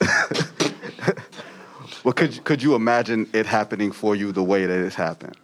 [2.04, 5.36] well, could could you imagine it happening for you the way that it's happened?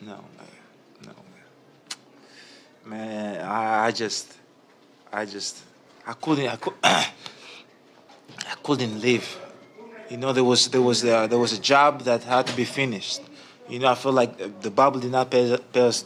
[0.00, 1.06] No, man.
[1.06, 2.98] No, man.
[2.98, 4.34] Man, I, I just,
[5.12, 5.62] I just,
[6.06, 7.10] I couldn't, I, could, I
[8.62, 9.40] couldn't live.
[10.10, 13.22] You know, there was there was there was a job that had to be finished.
[13.68, 16.04] You know, I feel like the bubble did not pay, pay us,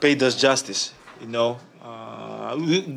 [0.00, 0.92] paid us justice.
[1.20, 1.58] You know,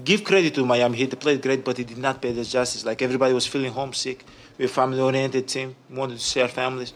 [0.03, 1.11] give credit to Miami Heat.
[1.11, 2.85] They played great, but he did not pay us justice.
[2.85, 4.25] Like everybody was feeling homesick.
[4.57, 5.75] We're a family-oriented team.
[5.89, 6.93] wanted to see our families,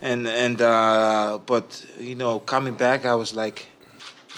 [0.00, 3.66] and and uh, but you know, coming back, I was like,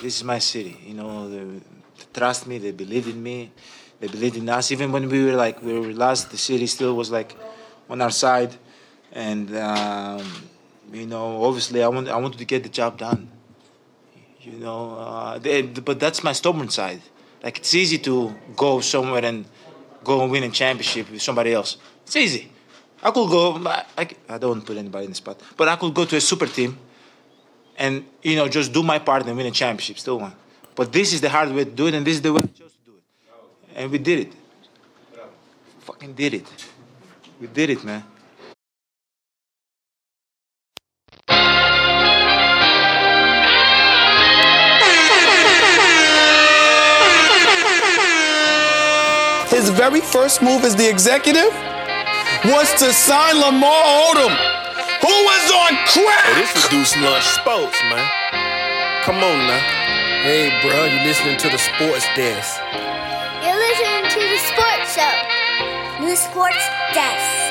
[0.02, 0.76] this is my city.
[0.84, 2.58] You know, they, they trust me.
[2.58, 3.52] They believed in me.
[4.00, 4.72] They believed in us.
[4.72, 7.36] Even when we were like we were lost, the city still was like
[7.88, 8.56] on our side,
[9.12, 9.56] and.
[9.56, 10.24] Um,
[10.92, 13.30] you know, obviously, I want I wanted to get the job done.
[14.40, 17.02] You know, uh, they, but that's my stubborn side.
[17.42, 19.44] Like it's easy to go somewhere and
[20.04, 21.76] go and win a championship with somebody else.
[22.04, 22.50] It's easy.
[23.02, 23.62] I could go.
[23.96, 26.46] I, I don't put anybody in the spot, but I could go to a super
[26.46, 26.76] team,
[27.76, 29.98] and you know just do my part and win a championship.
[29.98, 30.34] Still won.
[30.74, 32.46] But this is the hard way to do it, and this is the way I
[32.46, 33.02] chose to do it,
[33.76, 34.32] and we did it.
[35.80, 36.46] Fucking did it.
[37.40, 38.02] We did it, man.
[49.58, 51.50] His very first move as the executive
[52.44, 54.30] was to sign Lamar Odom,
[55.02, 56.26] who was on crack.
[56.30, 58.06] Hey, this is Deuce Lunch Sports, man.
[59.02, 59.58] Come on now.
[60.22, 62.60] Hey, bro, you listening to the sports desk.
[63.42, 66.06] You're listening to the sports show.
[66.06, 67.48] New Sports Desk.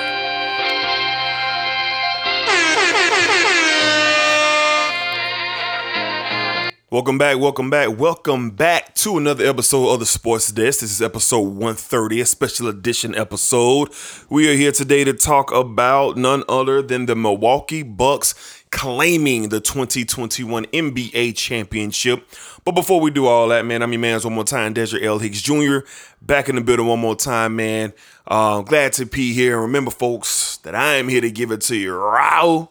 [6.90, 10.80] Welcome back, welcome back, welcome back to another episode of the Sports Desk.
[10.80, 13.90] This is episode 130, a special edition episode.
[14.30, 19.60] We are here today to talk about none other than the Milwaukee Bucks claiming the
[19.60, 22.26] 2021 NBA championship.
[22.64, 25.20] But before we do all that, man, I'm your man's one more time, Desert L.
[25.20, 25.80] Hicks Jr.
[26.22, 27.92] Back in the building one more time, man.
[28.26, 29.60] Uh, glad to be here.
[29.60, 32.70] Remember, folks, that I am here to give it to you raw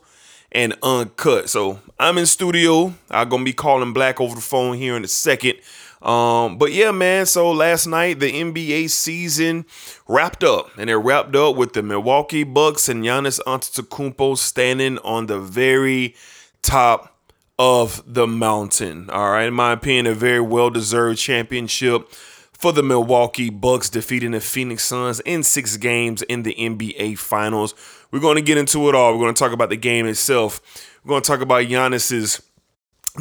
[0.57, 1.51] and uncut.
[1.51, 2.95] So I'm in studio.
[3.11, 5.59] I'm gonna be calling Black over the phone here in a second.
[6.01, 7.27] Um, but yeah, man.
[7.27, 9.67] So last night the NBA season
[10.09, 15.27] wrapped up, and it wrapped up with the Milwaukee Bucks and Giannis Antetokounmpo standing on
[15.27, 16.15] the very
[16.63, 17.15] top
[17.59, 19.11] of the mountain.
[19.11, 22.11] All right, in my opinion, a very well-deserved championship
[22.59, 27.75] for the Milwaukee Bucks, defeating the Phoenix Suns in six games in the NBA Finals.
[28.11, 29.13] We're going to get into it all.
[29.13, 30.61] We're going to talk about the game itself.
[31.05, 32.43] We're going to talk about Giannis's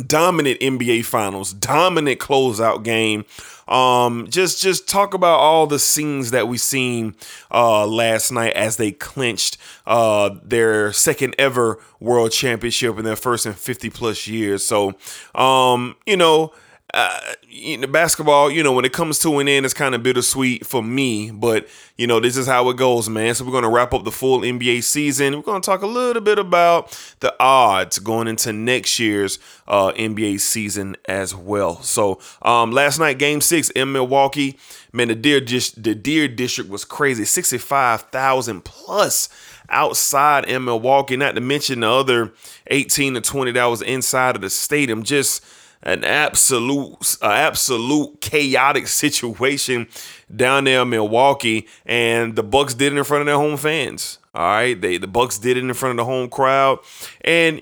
[0.07, 3.25] dominant NBA Finals, dominant closeout game.
[3.67, 7.15] Um, just just talk about all the scenes that we seen
[7.51, 9.57] uh, last night as they clinched
[9.87, 14.63] uh, their second ever World Championship in their first in 50 plus years.
[14.63, 14.93] So,
[15.33, 16.53] um, you know
[16.95, 17.19] uh,
[17.49, 20.81] you basketball, you know, when it comes to an end, it's kind of bittersweet for
[20.81, 21.67] me, but
[21.97, 23.35] you know, this is how it goes, man.
[23.35, 25.35] So we're going to wrap up the full NBA season.
[25.35, 29.91] We're going to talk a little bit about the odds going into next year's uh,
[29.91, 31.81] NBA season as well.
[31.81, 34.57] So um, last night, Game Six in Milwaukee,
[34.93, 39.27] man, the Deer the Deer District was crazy, sixty five thousand plus
[39.67, 41.17] outside in Milwaukee.
[41.17, 42.31] Not to mention the other
[42.67, 45.03] eighteen to twenty that was inside of the stadium.
[45.03, 45.43] Just
[45.85, 49.87] an absolute absolute chaotic situation
[50.35, 54.19] down there in Milwaukee and the Bucks did it in front of their home fans.
[54.33, 56.79] All right, they the Bucks did it in front of the home crowd.
[57.21, 57.61] And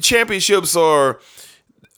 [0.00, 1.20] championships are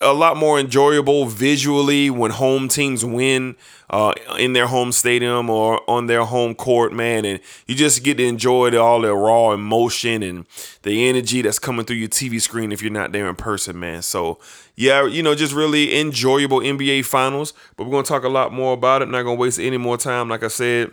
[0.00, 3.56] a lot more enjoyable visually when home teams win
[3.88, 7.24] uh, in their home stadium or on their home court, man.
[7.24, 10.46] And you just get to enjoy all the raw emotion and
[10.82, 14.02] the energy that's coming through your TV screen if you're not there in person, man.
[14.02, 14.38] So,
[14.74, 17.54] yeah, you know, just really enjoyable NBA finals.
[17.76, 19.06] But we're going to talk a lot more about it.
[19.06, 20.28] I'm not going to waste any more time.
[20.28, 20.90] Like I said,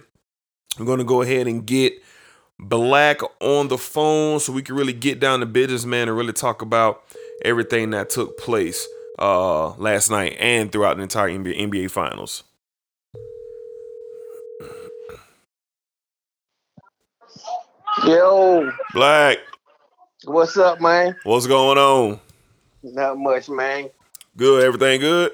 [0.80, 1.94] we're going to go ahead and get
[2.58, 6.32] Black on the phone so we can really get down to business, man, and really
[6.32, 7.04] talk about
[7.44, 8.88] everything that took place
[9.20, 12.44] uh, last night and throughout the entire NBA, NBA Finals.
[18.06, 19.38] Yo, Black,
[20.26, 21.16] what's up, man?
[21.24, 22.20] what's going on?
[22.82, 23.90] Not much, man.
[24.36, 25.32] Good, everything good?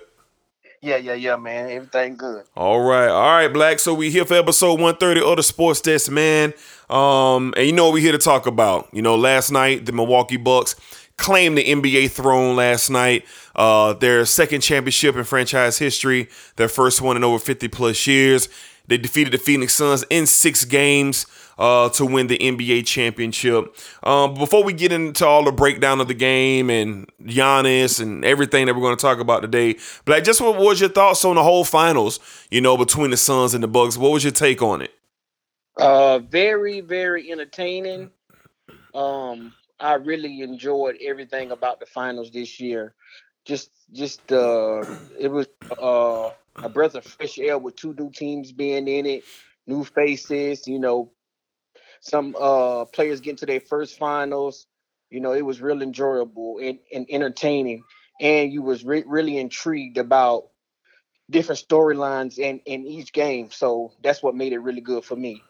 [0.81, 1.69] Yeah, yeah, yeah, man.
[1.71, 2.43] Everything good.
[2.55, 3.79] All right, all right, Black.
[3.79, 6.53] So we here for episode 130 of the Sports Desk, man.
[6.89, 8.87] Um, and you know what we here to talk about.
[8.93, 10.75] You know, last night the Milwaukee Bucks
[11.19, 13.25] claimed the NBA throne last night.
[13.55, 18.49] Uh, their second championship in franchise history, their first one in over 50 plus years.
[18.87, 21.27] They defeated the Phoenix Suns in six games
[21.59, 23.75] uh, to win the NBA championship.
[24.01, 28.65] Um, before we get into all the breakdown of the game and Giannis and everything
[28.65, 29.75] that we're going to talk about today,
[30.05, 32.19] Black, just what was your thoughts on the whole finals?
[32.49, 33.97] You know, between the Suns and the Bucks.
[33.97, 34.91] What was your take on it?
[35.77, 38.09] Uh, very, very entertaining.
[38.95, 42.95] Um, I really enjoyed everything about the finals this year.
[43.45, 44.85] Just, just uh,
[45.19, 45.47] it was
[45.81, 46.29] uh
[46.63, 49.25] a breath of fresh air with two new teams being in it,
[49.67, 50.67] new faces.
[50.67, 51.11] You know,
[52.01, 54.67] some uh players getting to their first finals.
[55.09, 57.83] You know, it was real enjoyable and, and entertaining,
[58.19, 60.49] and you was re- really intrigued about
[61.29, 63.51] different storylines in in each game.
[63.51, 65.48] So that's what made it really good for me.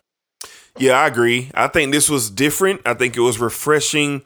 [0.78, 1.52] Yeah, I agree.
[1.54, 2.82] I think this was different.
[2.86, 4.24] I think it was refreshing.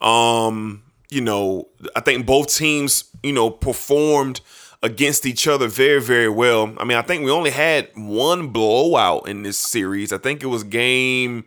[0.00, 4.40] Um, you know, I think both teams, you know, performed
[4.82, 6.74] against each other very, very well.
[6.78, 10.12] I mean, I think we only had one blowout in this series.
[10.12, 11.44] I think it was game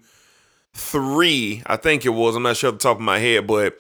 [0.74, 1.63] three.
[1.66, 2.36] I think it was.
[2.36, 3.78] I'm not sure off the top of my head, but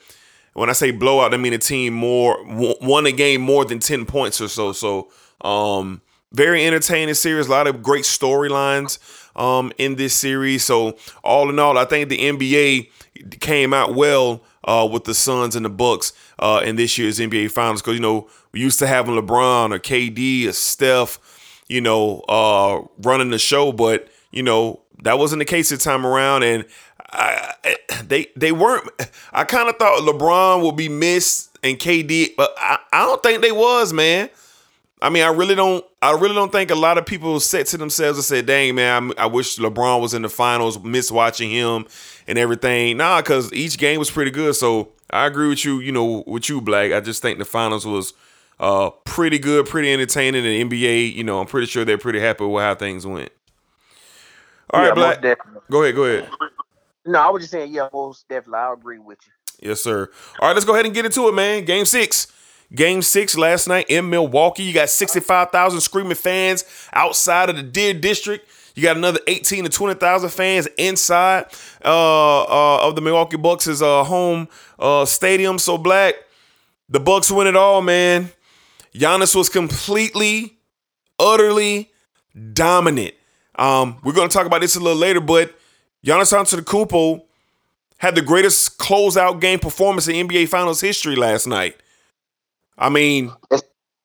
[0.53, 4.05] when I say blowout, I mean a team more won a game more than 10
[4.05, 4.71] points or so.
[4.71, 5.09] So,
[5.41, 6.01] um,
[6.31, 8.99] very entertaining series, a lot of great storylines
[9.35, 10.63] um, in this series.
[10.63, 12.89] So all in all, I think the NBA
[13.39, 17.51] came out well uh, with the Suns and the Bucks uh, in this year's NBA
[17.51, 21.19] Finals because you know we used to having LeBron or KD or Steph,
[21.67, 26.05] you know, uh, running the show, but you know that wasn't the case this time
[26.05, 26.65] around, and
[27.11, 27.53] I,
[28.03, 28.89] they they weren't.
[29.33, 33.41] I kind of thought LeBron would be missed and KD, but I, I don't think
[33.41, 34.29] they was, man.
[35.01, 35.85] I mean, I really don't.
[36.01, 39.13] I really don't think a lot of people said to themselves and said, "Dang, man,
[39.17, 40.79] I, I wish LeBron was in the finals.
[40.83, 41.85] Miss watching him
[42.27, 44.55] and everything." Nah, because each game was pretty good.
[44.55, 45.79] So I agree with you.
[45.79, 46.91] You know, with you, Black.
[46.91, 48.13] I just think the finals was
[48.59, 50.45] uh pretty good, pretty entertaining.
[50.45, 53.31] And NBA, you know, I'm pretty sure they're pretty happy with how things went.
[54.71, 55.37] All yeah, right, Black.
[55.71, 55.95] Go ahead.
[55.95, 56.29] Go ahead.
[57.05, 58.59] No, I was just saying, yeah, most definitely.
[58.59, 59.69] I agree with you.
[59.69, 60.09] Yes, sir.
[60.39, 61.65] All right, let's go ahead and get into it, man.
[61.65, 62.27] Game six.
[62.73, 64.63] Game six last night in Milwaukee.
[64.63, 68.47] You got 65,000 screaming fans outside of the Deer District.
[68.75, 71.45] You got another 18 to 20,000 fans inside
[71.83, 75.57] uh, uh, of the Milwaukee Bucks' uh, home uh, stadium.
[75.57, 76.15] So, Black,
[76.87, 78.31] the Bucks win it all, man.
[78.93, 80.57] Giannis was completely,
[81.17, 81.89] utterly
[82.53, 83.15] dominant.
[83.55, 85.53] Um, we're going to talk about this a little later, but
[86.05, 87.23] Giannis Antetokounmpo
[87.97, 91.75] had the greatest closeout game performance in NBA Finals history last night.
[92.79, 93.31] I mean,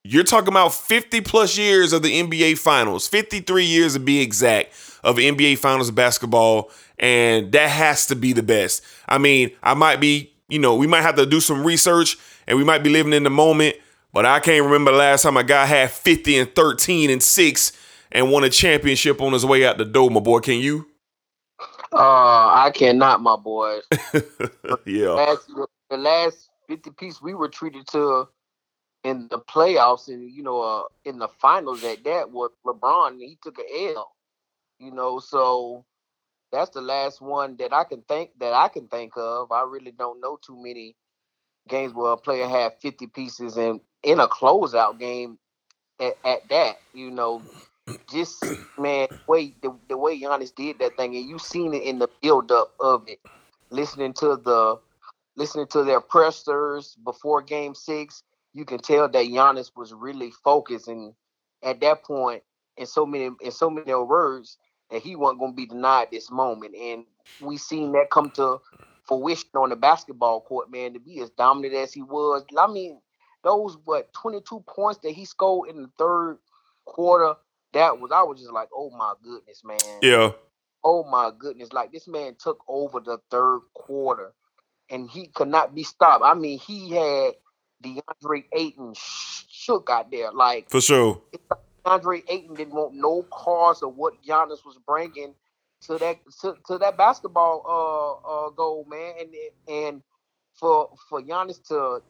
[0.02, 4.74] you're talking about 50 plus years of the NBA Finals, 53 years to be exact,
[5.04, 8.82] of NBA Finals basketball, and that has to be the best.
[9.08, 12.18] I mean, I might be, you know, we might have to do some research
[12.48, 13.76] and we might be living in the moment,
[14.12, 17.72] but I can't remember the last time a guy had 50 and 13 and 6
[18.10, 20.40] and won a championship on his way out the door, my boy.
[20.40, 20.86] Can you?
[21.92, 23.78] Uh, I cannot, my boy.
[24.84, 25.10] yeah.
[25.10, 25.48] Last,
[25.90, 28.28] the last 50 piece we were treated to
[29.04, 33.38] in the playoffs and you know uh, in the finals at that was LeBron he
[33.42, 34.12] took an L
[34.80, 35.84] you know so
[36.50, 39.50] that's the last one that I can think that I can think of.
[39.50, 40.94] I really don't know too many
[41.68, 45.38] games where a player had 50 pieces and in a closeout game
[46.00, 47.42] at, at that you know.
[48.10, 48.42] Just
[48.78, 52.08] man way the, the way Giannis did that thing and you seen it in the
[52.22, 53.18] build up of it
[53.68, 54.80] listening to the
[55.36, 58.22] listening to their pressers before game 6
[58.54, 61.12] you can tell that Giannis was really focused, and
[61.62, 62.42] at that point,
[62.76, 64.56] in so many in so many words,
[64.90, 67.04] that he wasn't going to be denied this moment, and
[67.40, 68.60] we seen that come to
[69.02, 70.70] fruition on the basketball court.
[70.70, 73.00] Man, to be as dominant as he was, I mean,
[73.42, 76.38] those what 22 points that he scored in the third
[76.84, 77.34] quarter,
[77.72, 80.00] that was I was just like, oh my goodness, man.
[80.00, 80.32] Yeah.
[80.84, 84.32] Oh my goodness, like this man took over the third quarter,
[84.90, 86.22] and he could not be stopped.
[86.24, 87.32] I mean, he had
[87.84, 90.32] DeAndre Ayton shook out there.
[90.32, 91.20] Like for sure.
[91.84, 95.34] DeAndre Ayton didn't want no cause of what Giannis was bringing
[95.82, 99.12] to that to, to that basketball uh uh goal, man.
[99.18, 99.34] And
[99.68, 100.02] and
[100.54, 102.00] for for Giannis to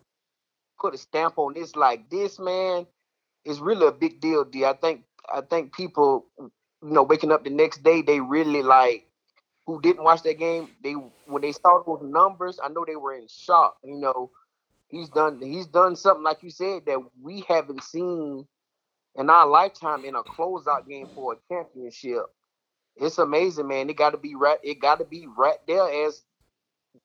[0.81, 2.87] put a stamp on this like this, man,
[3.45, 4.45] is really a big deal.
[4.45, 4.65] D.
[4.65, 5.03] I think
[5.33, 6.51] I think people, you
[6.83, 9.07] know, waking up the next day, they really like
[9.67, 10.69] who didn't watch that game.
[10.85, 13.79] They when they saw those numbers, I know they were in shock.
[13.83, 14.31] You know
[14.89, 18.47] he's done he's done something like you said that we haven't seen
[19.17, 22.25] in our lifetime in a closeout game for a championship.
[22.97, 23.91] It's amazing, man.
[23.91, 24.59] It got to be right.
[24.63, 26.23] It got to be right there as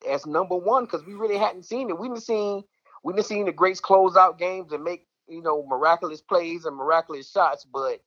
[0.07, 1.97] as number one because we really hadn't seen it.
[1.97, 2.63] We've been seeing
[3.03, 6.75] we've been seeing the greats close out games and make you know miraculous plays and
[6.75, 8.01] miraculous shots, but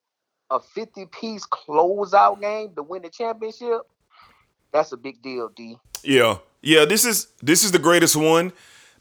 [0.51, 3.83] a 50 piece closeout game to win the championship,
[4.71, 5.79] that's a big deal, D.
[6.05, 6.85] Yeah, yeah.
[6.85, 8.53] This is this is the greatest one.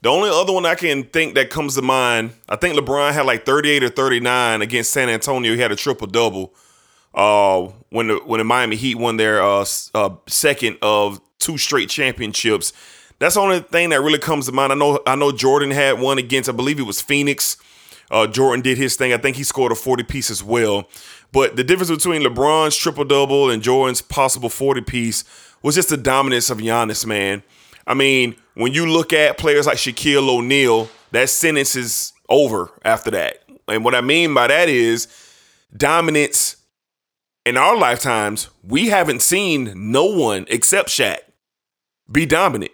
[0.01, 3.25] The only other one I can think that comes to mind, I think LeBron had
[3.25, 5.53] like 38 or 39 against San Antonio.
[5.53, 6.53] He had a triple double.
[7.13, 11.89] Uh, when the when the Miami Heat won their uh, uh second of two straight
[11.89, 12.71] championships.
[13.19, 14.71] That's the only thing that really comes to mind.
[14.71, 17.57] I know I know Jordan had one against I believe it was Phoenix.
[18.09, 19.13] Uh, Jordan did his thing.
[19.13, 20.87] I think he scored a 40 piece as well.
[21.31, 25.23] But the difference between LeBron's triple double and Jordan's possible 40 piece
[25.61, 27.43] was just the dominance of Giannis, man.
[27.87, 33.11] I mean, when you look at players like Shaquille O'Neal, that sentence is over after
[33.11, 33.43] that.
[33.67, 35.07] And what I mean by that is
[35.75, 36.57] dominance
[37.45, 41.17] in our lifetimes, we haven't seen no one except Shaq
[42.11, 42.71] be dominant.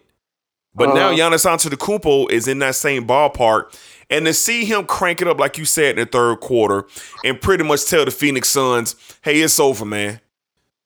[0.75, 1.17] But now Uh-huh.
[1.17, 3.73] Giannis Antetokounmpo is in that same ballpark,
[4.09, 6.85] and to see him crank it up like you said in the third quarter,
[7.23, 10.21] and pretty much tell the Phoenix Suns, "Hey, it's over, man.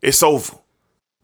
[0.02, 0.54] It's over."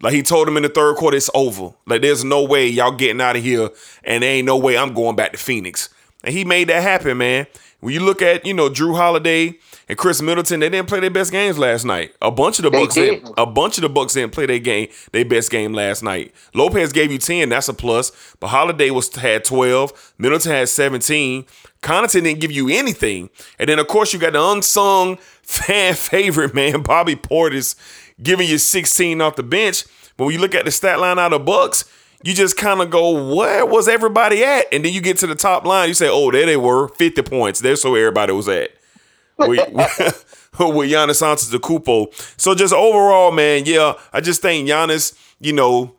[0.02, 1.74] Like he told them in the third quarter, it's over.
[1.86, 3.70] Like there's no way y'all getting out of here,
[4.04, 5.90] and there ain't no way I'm going back to Phoenix.
[6.24, 7.48] And he made that happen, man.
[7.80, 9.56] When you look at you know Jrue Holiday
[9.88, 12.14] and Khris Middleton, they didn't play their best games last night.
[12.22, 13.24] A bunch of the They Bucks didn't.
[13.26, 13.36] didn't.
[13.40, 16.34] A bunch of the Bucks didn't play their game, their best game last night.
[16.56, 18.12] Lopez gave you ten, that's a plus.
[18.40, 20.14] But Holiday was had twelve.
[20.18, 21.46] Middleton had seventeen.
[21.84, 23.30] Connaughton didn't give you anything.
[23.60, 27.76] And then of course you got the unsung fan favorite man, Bobby Portis,
[28.22, 29.84] giving you sixteen off the bench.
[30.16, 31.86] But when you look at the stat line out of Bucks,
[32.24, 34.66] you just kind of go, where was everybody at?
[34.74, 37.22] And then you get to the top line, you say, oh, there they were, 50
[37.22, 37.60] points.
[37.60, 38.72] There's where everybody was at.
[39.38, 42.40] with, with Giannis Antetokounmpo.
[42.42, 45.94] So just overall, man, yeah, I just think Giannis, you know,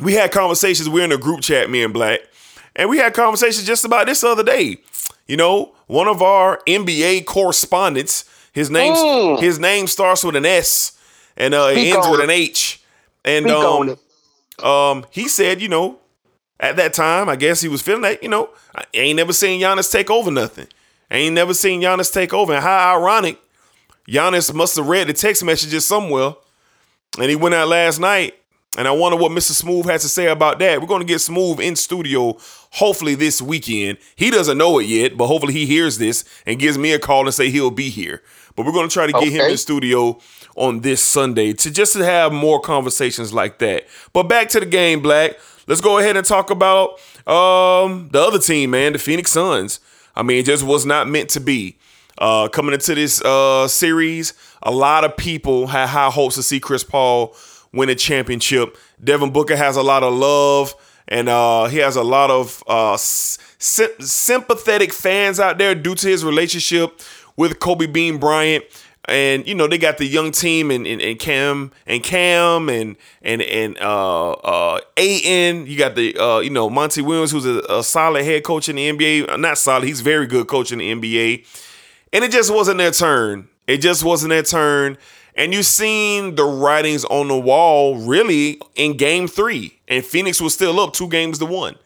[0.00, 0.88] we had conversations.
[0.88, 2.20] We're in a group chat, me and Black,
[2.74, 4.78] and we had conversations just about this the other day.
[5.28, 9.40] You know, one of our NBA correspondents, his name, Mm.
[9.40, 10.95] his name starts with an S
[11.36, 12.24] and uh, it ends with it.
[12.24, 12.82] an H.
[13.24, 13.96] And um,
[14.62, 15.98] um, he said, you know,
[16.58, 19.60] at that time, I guess he was feeling that, you know, I ain't never seen
[19.60, 20.68] Giannis take over nothing.
[21.10, 22.54] I ain't never seen Giannis take over.
[22.54, 23.38] And how ironic,
[24.08, 26.34] Giannis must have read the text messages somewhere.
[27.18, 28.34] And he went out last night.
[28.78, 29.52] And I wonder what Mr.
[29.52, 30.80] Smooth has to say about that.
[30.80, 32.36] We're going to get Smooth in studio
[32.76, 33.98] hopefully this weekend.
[34.14, 37.24] He doesn't know it yet, but hopefully he hears this and gives me a call
[37.26, 38.22] and say he'll be here.
[38.54, 39.50] But we're going to try to get him Okay.
[39.52, 40.18] in studio
[40.56, 43.86] on this Sunday to just to have more conversations like that.
[44.12, 45.38] But back to the game, Black.
[45.66, 46.90] Let's go ahead and talk about
[47.26, 49.80] um, the other team, man, the Phoenix Suns.
[50.14, 51.76] I mean, it just was not meant to be.
[52.18, 56.60] Uh, coming into this uh, series, a lot of people had high hopes to see
[56.60, 57.34] Chris Paul
[57.72, 58.78] win a championship.
[59.02, 60.74] Devin Booker has a lot of love,
[61.08, 66.08] and uh, he has a lot of uh, sy- sympathetic fans out there due to
[66.08, 67.00] his relationship
[67.36, 68.64] with Kobe Bean Bryant.
[69.08, 72.96] And you know they got the young team and, and, and Cam and Cam and
[73.22, 74.80] and and uh uh.
[74.96, 78.74] You got the uh you know Monty Williams, who's a, a solid head coach in
[78.74, 79.30] the NBA.
[79.30, 81.46] Uh, Not solid, he's very good coach in the NBA
[82.12, 83.48] and it just wasn't their turn.
[83.66, 84.96] It just wasn't their turn.
[85.36, 89.78] And you've seen the writings on the wall really in game three.
[89.86, 91.76] And Phoenix was still up two games to one.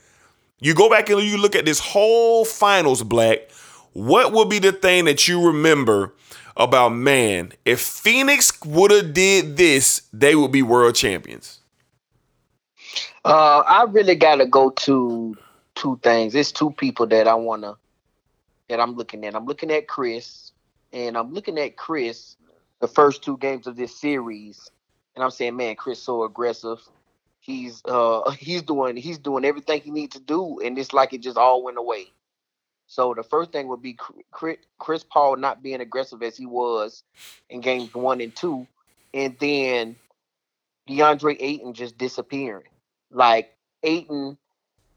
[0.61, 3.51] You go back and you look at this whole finals, Black.
[3.93, 6.15] What would be the thing that you remember
[6.57, 7.53] about man?
[7.65, 11.59] If Phoenix would have did this, they would be world champions.
[13.25, 15.37] Uh, I really gotta go to
[15.75, 16.35] two things.
[16.35, 17.77] It's two people that I wanna
[18.69, 19.35] that I'm looking at.
[19.35, 20.53] I'm looking at Chris,
[20.93, 22.37] and I'm looking at Chris
[22.81, 24.71] the first two games of this series,
[25.15, 26.81] and I'm saying, man, Chris so aggressive.
[27.41, 31.21] He's uh he's doing he's doing everything he needs to do, and it's like it
[31.21, 32.11] just all went away.
[32.87, 33.97] So the first thing would be
[34.33, 37.05] Chris, Paul not being aggressive as he was
[37.49, 38.67] in games one and two,
[39.15, 39.95] and then
[40.89, 42.65] DeAndre Ayton just disappearing.
[43.13, 44.37] Like Ayton,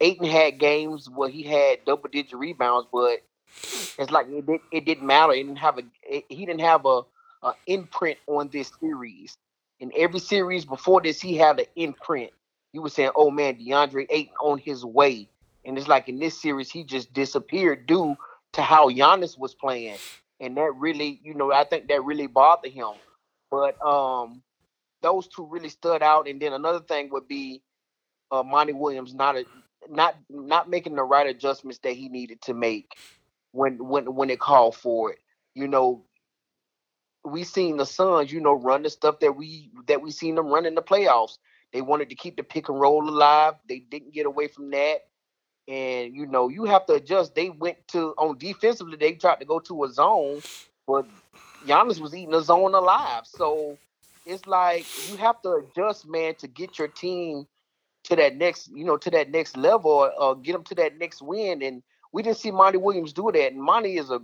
[0.02, 3.20] Ayton had games where he had double digit rebounds, but
[4.00, 5.34] it's like it, did, it didn't matter.
[5.34, 5.84] It didn't have a
[6.30, 7.02] he didn't have a,
[7.44, 9.38] a imprint on this series.
[9.80, 12.32] In every series before this, he had an imprint.
[12.74, 15.30] You were saying, "Oh man, DeAndre Ayton on his way,"
[15.66, 18.16] and it's like in this series, he just disappeared due
[18.54, 20.00] to how Giannis was playing,
[20.40, 22.94] and that really, you know, I think that really bothered him.
[23.52, 24.42] But um,
[25.04, 26.28] those two really stood out.
[26.28, 27.62] And then another thing would be
[28.32, 29.46] uh, Monty Williams not a,
[29.90, 32.94] not not making the right adjustments that he needed to make
[33.52, 35.20] when when when it called for it.
[35.56, 36.06] You know,
[37.26, 40.48] we seen the Suns, you know, run the stuff that we that we seen them
[40.48, 41.38] run in the playoffs.
[41.72, 43.56] They wanted to keep the pick and roll alive.
[43.68, 45.00] They didn't get away from that.
[45.68, 47.36] And you know, you have to adjust.
[47.36, 50.44] They went to on defensively, they tried to go to a zone,
[50.86, 51.06] but
[51.66, 53.24] Giannis was eating the zone alive.
[53.26, 53.80] So
[54.26, 57.48] it's like you have to adjust, man, to get your team
[58.06, 60.98] to that next, you know, to that next level or, or get them to that
[60.98, 61.62] next win.
[61.62, 63.54] And we didn't see Monty Williams do that.
[63.54, 64.22] And Monty is a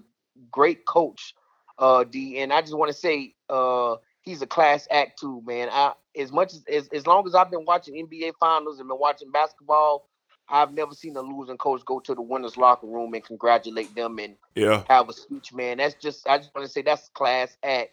[0.52, 1.34] great coach,
[1.80, 2.40] uh, D.
[2.40, 5.70] And I just want to say, uh, he's a class act too, man.
[5.72, 9.00] I as much as, as as long as I've been watching NBA finals and been
[9.00, 10.10] watching basketball,
[10.50, 14.20] I've never seen a losing coach go to the winners' locker room and congratulate them
[14.20, 14.84] and Yeah.
[14.88, 15.78] have a speech, man.
[15.78, 17.92] That's just I just want to say that's class act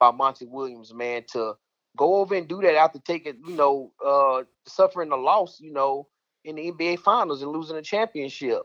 [0.00, 1.54] by Monty Williams, man, to
[1.96, 6.08] go over and do that after taking, you know, uh suffering a loss, you know,
[6.44, 8.62] in the NBA finals and losing a championship.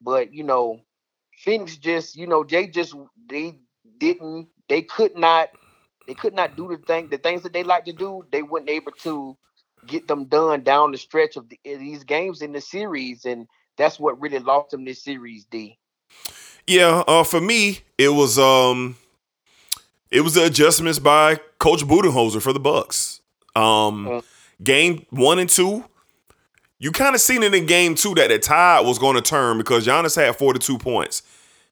[0.00, 0.80] But, you know,
[1.36, 2.94] Phoenix just, you know, they just
[3.28, 3.58] they
[3.98, 5.48] didn't they could not
[6.06, 8.68] they could not do the thing the things that they like to do, they weren't
[8.70, 9.36] able to
[9.86, 13.46] get them done down the stretch of the, these games in the series and
[13.78, 15.78] that's what really lost them this series, D.
[16.66, 18.96] Yeah, uh, for me, it was um,
[20.10, 23.20] it was the adjustments by Coach Budenholzer for the Bucks.
[23.56, 24.24] Um, Mm.
[24.62, 25.84] game one and two,
[26.78, 29.56] you kind of seen it in game two that the tide was going to turn
[29.56, 31.22] because Giannis had forty two points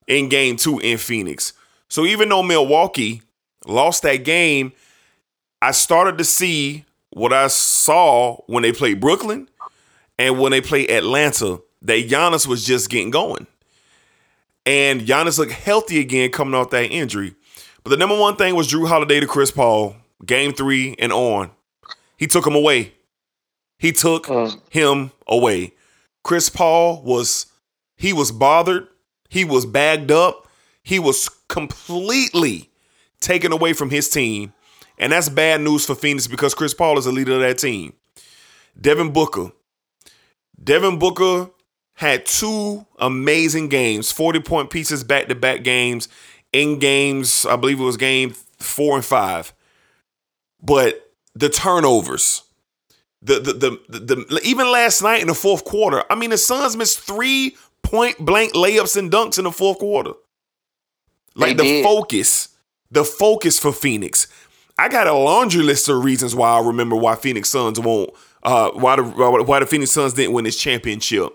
[0.06, 1.52] in game two in Phoenix.
[1.88, 3.22] So even though Milwaukee
[3.66, 4.72] lost that game,
[5.62, 9.48] I started to see what I saw when they played Brooklyn
[10.18, 13.46] and when they played Atlanta that Giannis was just getting going
[14.64, 17.34] and Giannis looked healthy again coming off that injury.
[17.84, 21.50] But the number one thing was Jrue Holiday to Chris Paul, game three and on.
[22.16, 22.92] He took him away.
[23.78, 24.60] He took Mm.
[24.70, 25.74] him away.
[26.24, 27.46] Chris Paul was
[27.96, 28.88] he was bothered.
[29.28, 30.48] He was bagged up.
[30.82, 32.70] He was completely
[33.20, 34.52] taken away from his team.
[34.98, 37.92] And that's bad news for Phoenix because Chris Paul is the leader of that team.
[38.80, 39.52] Devin Booker.
[40.62, 41.50] Devin Booker
[41.94, 46.08] had two amazing games, 40 point pieces back to back games
[46.52, 49.52] in games, I believe it was game four and five.
[50.62, 52.42] But the turnovers,
[53.22, 56.38] the the, the the the even last night in the fourth quarter, I mean the
[56.38, 60.12] Suns missed three point blank layups and dunks in the fourth quarter.
[61.36, 61.84] Like They the did.
[61.84, 62.48] focus,
[62.90, 64.26] the focus for Phoenix.
[64.78, 68.10] I got a laundry list of reasons why I remember why Phoenix Suns won't,
[68.42, 71.32] uh, why the why the Phoenix Suns didn't win this championship.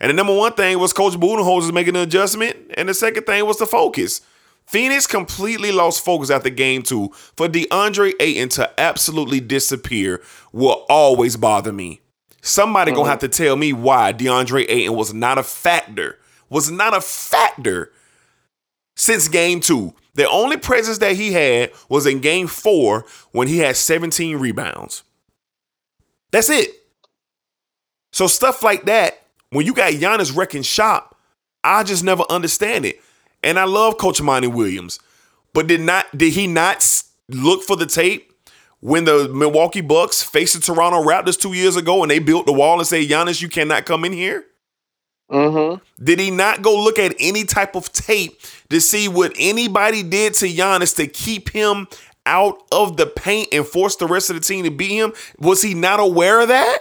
[0.00, 3.46] And the number one thing was Coach Budenholzer making an adjustment, and the second thing
[3.46, 4.20] was the focus.
[4.66, 7.10] Phoenix completely lost focus after game two.
[7.36, 12.00] For DeAndre Ayton to absolutely disappear will always bother me.
[12.42, 16.18] Somebody gonna have to tell me why DeAndre Ayton was not a factor.
[16.50, 17.92] Was not a factor
[18.96, 19.94] since game two.
[20.14, 25.02] The only presence that he had was in game four when he had 17 rebounds.
[26.32, 26.70] That's it.
[28.12, 31.20] So stuff like that, when you got Giannis wrecking shop,
[31.62, 33.00] I just never understand it.
[33.42, 34.98] And I love Coach Monty Williams,
[35.52, 38.32] but did not did he not look for the tape
[38.80, 42.52] when the Milwaukee Bucks faced the Toronto Raptors two years ago and they built the
[42.52, 44.46] wall and say, Giannis, you cannot come in here?
[45.30, 46.04] Mm-hmm.
[46.04, 50.34] Did he not go look at any type of tape to see what anybody did
[50.34, 51.88] to Giannis to keep him
[52.24, 55.12] out of the paint and force the rest of the team to beat him?
[55.38, 56.78] Was he not aware of that?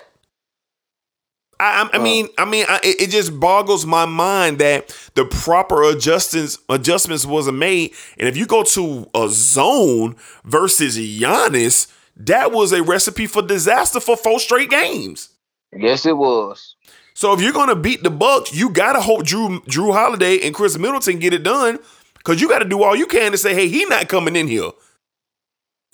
[1.59, 5.25] I, I, I mean, I mean, I, it it just boggles my mind that the
[5.25, 7.93] proper adjustments adjustments wasn't made.
[8.17, 13.99] And if you go to a zone versus Giannis, that was a recipe for disaster
[13.99, 15.29] for four straight games.
[15.73, 16.74] Yes, it was.
[17.15, 20.77] So if you're gonna beat the Bucks, you gotta hope Jrue Jrue Holiday and Khris
[20.77, 21.79] Middleton get it done.
[22.23, 24.71] Cause you gotta do all you can to say, hey, he not coming in here.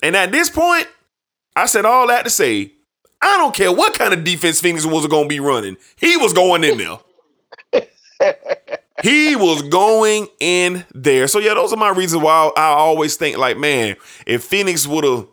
[0.02, 0.88] And at this point,
[1.54, 2.72] I said all that to say,
[3.20, 5.76] I don't care what kind of defense Phoenix was gonna be running.
[5.96, 7.84] He was going in there.
[9.04, 11.28] he was going in there.
[11.28, 13.94] So yeah, those are my reasons why I always think like, man,
[14.26, 15.28] if Phoenix would have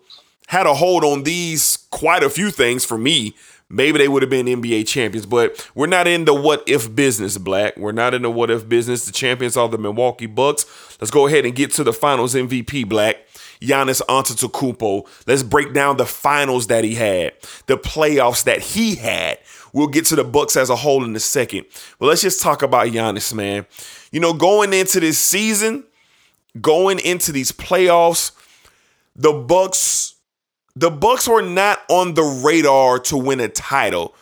[0.48, 3.36] had a hold on these quite a few things for me,
[3.70, 5.26] maybe they would have been NBA champions.
[5.26, 7.78] But we're not in the what if business, Black.
[7.78, 9.06] We're not in the what if business.
[9.06, 10.66] The champions are the Milwaukee Bucks.
[11.00, 13.18] Let's go ahead and get to the finals MVP, Black.
[13.62, 15.06] Giannis Antetokounmpo.
[15.28, 17.34] Let's break down the finals that he had,
[17.66, 19.38] the playoffs that he had.
[19.74, 21.66] We'll get to the Bucks as a whole in a second.
[22.00, 23.66] But let's just talk about Giannis, man.
[24.12, 25.84] You know, going into this season,
[26.60, 28.32] going into these playoffs,
[29.16, 30.16] the Bucks
[30.80, 34.16] the Bucks were not on the radar to win a title.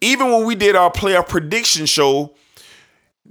[0.00, 2.34] Even when we did our playoff prediction show,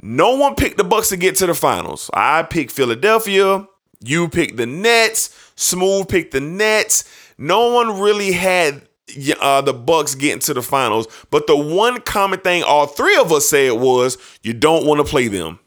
[0.02, 2.10] no one picked the Bucks to get to the finals.
[2.14, 3.66] I picked Philadelphia,
[4.04, 7.06] you picked the Nets, Smooth picked the Nets.
[7.38, 8.82] No one really had
[9.40, 13.32] uh, the Bucks getting to the finals, but the one common thing all three of
[13.32, 15.60] us said was you don't want to play them.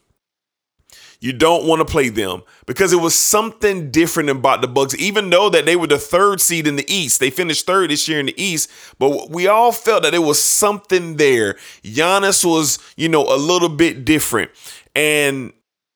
[1.20, 4.94] You don't want to play them because it was something different about the Bucks.
[4.96, 8.07] Even though that they were the third seed in the East, they finished third this
[8.07, 8.70] year in the East.
[9.00, 11.54] But we all felt that it was something there.
[11.83, 14.52] Giannis was, you know, a little bit different,
[14.94, 15.52] and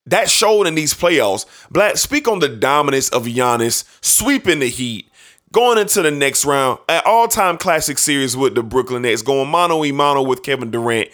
[0.06, 1.46] that showed in these playoffs.
[1.70, 5.08] Black, speak on the dominance of Giannis sweeping the Heat.
[5.52, 9.84] Going into the next round, an all-time classic series with the Brooklyn Nets, going mano
[9.84, 11.10] a mano with Kevin Durant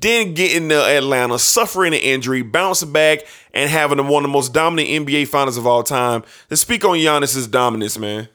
[0.00, 3.20] then getting to Atlanta, suffering an injury, bouncing back,
[3.52, 6.22] and having one of the most dominant NBA finals of all time.
[6.48, 8.28] To speak on Giannis's dominance, man.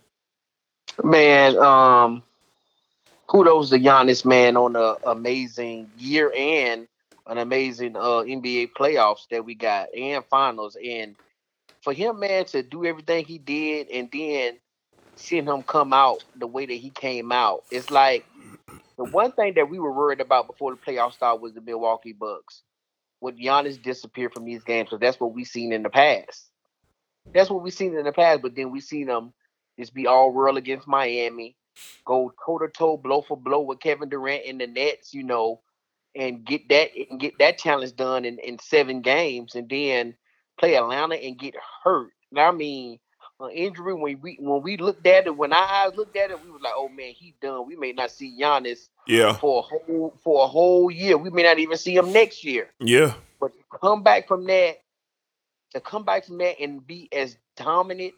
[1.04, 2.24] Man, um,
[3.28, 6.88] kudos to Giannis, man, on an amazing year and
[7.28, 10.78] an amazing uh, NBA playoffs that we got and finals.
[10.84, 11.16] And
[11.82, 14.58] for him, man, to do everything he did and then
[15.16, 18.26] seeing him come out the way that he came out, it's like
[18.98, 22.14] the one thing that we were worried about before the playoffs started was the Milwaukee
[22.14, 22.62] Bucks.
[23.22, 24.90] Would Giannis disappear from these games?
[24.90, 26.50] So that's what we've seen in the past.
[27.34, 28.42] That's what we've seen in the past.
[28.42, 29.34] But then we seen them
[29.80, 31.56] just be all world against Miami,
[32.06, 35.62] go toe to toe, blow for blow with Kevin Durant in the Nets, you know,
[36.16, 40.16] and get that and get that challenge done in, in seven games, and then
[40.60, 42.12] play Atlanta and get hurt.
[42.32, 43.00] Now, I mean,
[43.44, 46.44] uh, injury when we when we looked at it, when our eyes looked at it,
[46.44, 49.62] we was like, "Oh man, he done." We may not see Giannis yeah for a
[49.62, 51.18] whole for a whole year.
[51.18, 52.70] We may not even see him next year.
[52.80, 54.78] Yeah, but to come back from that,
[55.74, 58.16] to come back from that and be as dominant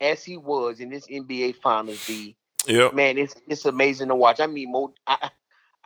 [0.00, 2.36] as he was in this NBA Finals, be
[2.66, 4.40] yeah, man, it's it's amazing to watch.
[4.40, 5.30] I mean, more I,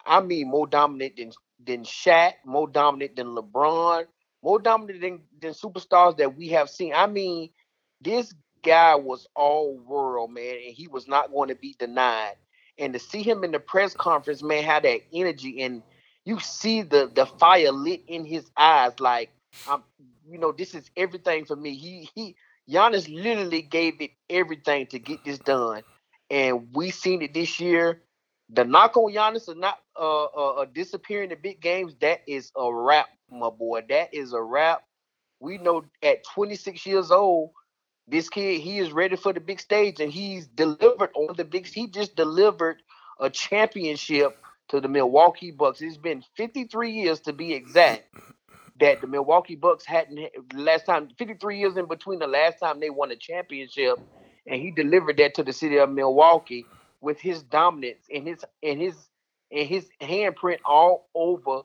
[0.04, 1.32] I mean more dominant than
[1.64, 4.06] than Shaq, more dominant than LeBron,
[4.42, 6.92] more dominant than than superstars that we have seen.
[6.94, 7.50] I mean,
[8.00, 8.34] this
[8.66, 12.34] guy was all world, man, and he was not going to be denied.
[12.78, 15.82] And to see him in the press conference, man, had that energy, and
[16.24, 19.30] you see the the fire lit in his eyes, like
[19.66, 19.82] I'm,
[20.28, 21.74] you know, this is everything for me.
[21.74, 22.36] He he,
[22.68, 25.82] Giannis literally gave it everything to get this done,
[26.30, 28.02] and we seen it this year.
[28.50, 31.94] The knock on Giannis is not uh, uh, uh disappearing the big games.
[32.00, 33.82] That is a wrap, my boy.
[33.88, 34.82] That is a wrap.
[35.40, 37.50] We know at 26 years old,
[38.08, 41.66] this kid he is ready for the big stage and he's delivered on the big
[41.66, 42.82] he just delivered
[43.20, 44.38] a championship
[44.68, 45.80] to the Milwaukee Bucks.
[45.80, 48.04] It's been 53 years to be exact
[48.80, 52.90] that the Milwaukee Bucks hadn't last time 53 years in between the last time they
[52.90, 53.98] won a championship
[54.46, 56.66] and he delivered that to the city of Milwaukee
[57.00, 58.94] with his dominance and his and his
[59.50, 61.62] and his handprint all over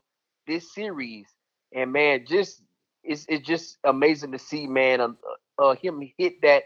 [0.47, 1.27] this series.
[1.73, 2.61] And man, just
[3.03, 5.07] it's it's just amazing to see, man, uh,
[5.61, 6.63] uh, him hit that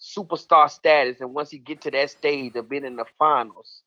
[0.00, 3.82] superstar status, and once he get to that stage of being in the finals,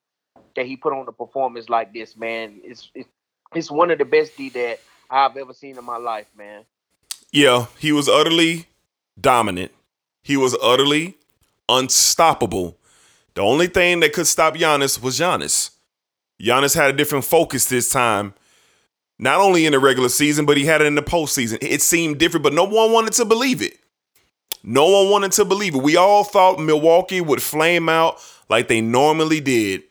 [0.56, 3.10] that he put on a performance like this, man, it's it's,
[3.56, 6.64] it's one of the best D that I've ever seen in my life, man.
[7.32, 8.68] Yeah, he was utterly
[9.20, 9.72] dominant.
[10.22, 11.18] He was utterly
[11.68, 12.78] unstoppable.
[13.34, 15.72] The only thing that could stop Giannis was Giannis.
[16.40, 18.36] Giannis had a different focus this time
[19.20, 21.58] not only in the regular season, but he had it in the postseason.
[21.62, 23.78] It seemed different, but no one wanted to believe it.
[24.64, 25.84] No one wanted to believe it.
[25.84, 29.84] We all thought Milwaukee would flame out like they normally did.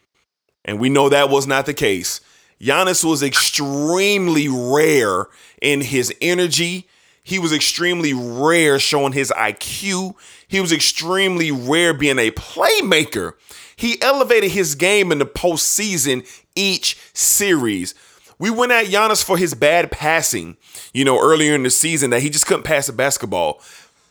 [0.65, 2.21] And we know that was not the case.
[2.61, 5.27] Giannis was extremely rare
[5.61, 6.89] in his energy.
[7.25, 10.15] He was extremely rare showing his IQ.
[10.47, 13.35] He was extremely rare being a playmaker.
[13.77, 17.95] He elevated his game in the postseason each series.
[18.39, 20.57] We went at Giannis for his bad passing,
[20.93, 23.61] you know, earlier in the season that he just couldn't pass the basketball.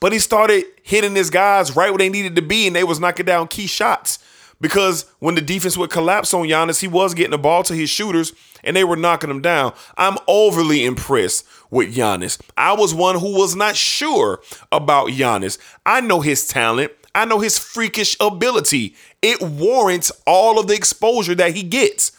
[0.02, 3.00] But he started hitting his guys right where they needed to be, and they was
[3.00, 4.20] knocking down key shots.
[4.60, 7.90] Because when the defense would collapse on Giannis, he was getting the ball to his
[7.90, 8.34] shooters
[8.64, 9.74] and they were knocking him down.
[9.98, 12.40] I'm overly impressed with Giannis.
[12.56, 14.40] I was one who was not sure
[14.72, 15.58] about Giannis.
[15.84, 16.92] I know his talent.
[17.16, 18.96] I know his freakish ability.
[19.24, 22.12] It warrants all of the exposure that he gets.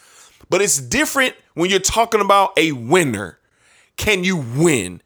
[0.49, 3.39] But it's different when you're talking about a winner.
[3.95, 5.01] Can you win?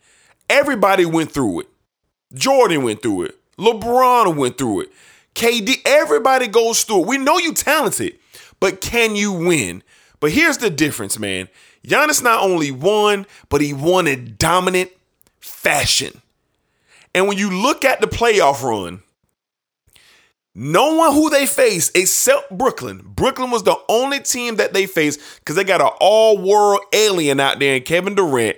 [0.50, 1.68] Everybody went through it.
[2.38, 3.36] Jordan went through it.
[3.58, 4.92] LeBron went through it.
[5.36, 7.08] KD, everybody goes through it.
[7.08, 8.18] We know you talented,
[8.60, 9.84] but can you win?
[10.20, 11.48] But here's the difference, man.
[11.86, 14.92] Giannis not only won, but he won in dominant
[15.40, 16.22] fashion.
[17.14, 19.02] And when you look at the playoff run,
[20.54, 23.02] no one who they faced except Brooklyn.
[23.06, 27.40] Brooklyn was the only team that they faced because they got an all world alien
[27.40, 28.58] out there in Kevin Durant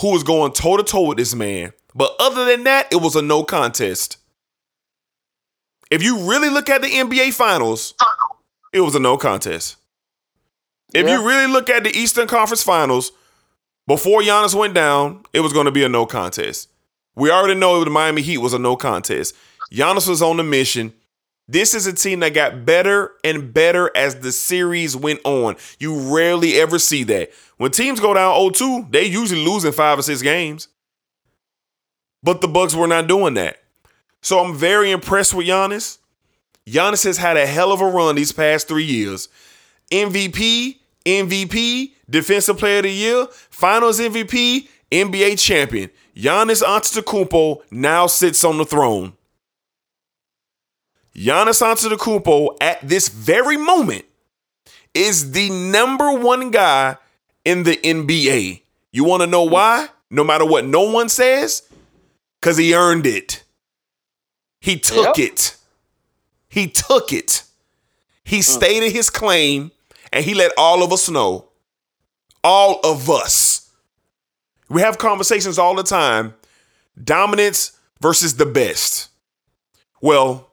[0.00, 1.72] who was going toe to toe with this man.
[1.94, 4.18] But other than that, it was a no contest.
[5.90, 7.94] If you really look at the NBA Finals,
[8.72, 9.76] it was a no contest.
[10.92, 11.18] If yeah.
[11.18, 13.12] you really look at the Eastern Conference Finals,
[13.86, 16.70] before Giannis went down, it was going to be a no contest.
[17.16, 19.34] We already know the Miami Heat was a no contest.
[19.72, 20.92] Giannis was on the mission.
[21.46, 25.56] This is a team that got better and better as the series went on.
[25.78, 27.30] You rarely ever see that.
[27.58, 30.68] When teams go down 0-2, they usually lose in five or six games.
[32.24, 33.58] But the Bucks were not doing that.
[34.22, 35.98] So I'm very impressed with Giannis.
[36.66, 39.28] Giannis has had a hell of a run these past three years.
[39.92, 45.90] MVP, MVP, Defensive Player of the Year, Finals MVP, NBA champion.
[46.16, 49.12] Giannis Antetokounmpo now sits on the throne.
[51.14, 54.06] Giannis Antetokounmpo at this very moment
[54.94, 56.96] is the number one guy
[57.44, 58.62] in the NBA.
[58.92, 59.88] You want to know why?
[60.08, 61.62] No matter what no one says,
[62.44, 63.42] because he earned it.
[64.60, 65.30] He took Yep.
[65.30, 65.56] it.
[66.46, 67.42] He took it.
[68.22, 68.44] He mm.
[68.44, 69.72] stated his claim
[70.12, 71.48] and he let all of us know.
[72.42, 73.70] All of us.
[74.68, 76.34] We have conversations all the time
[77.02, 79.08] dominance versus the best.
[80.02, 80.50] Well,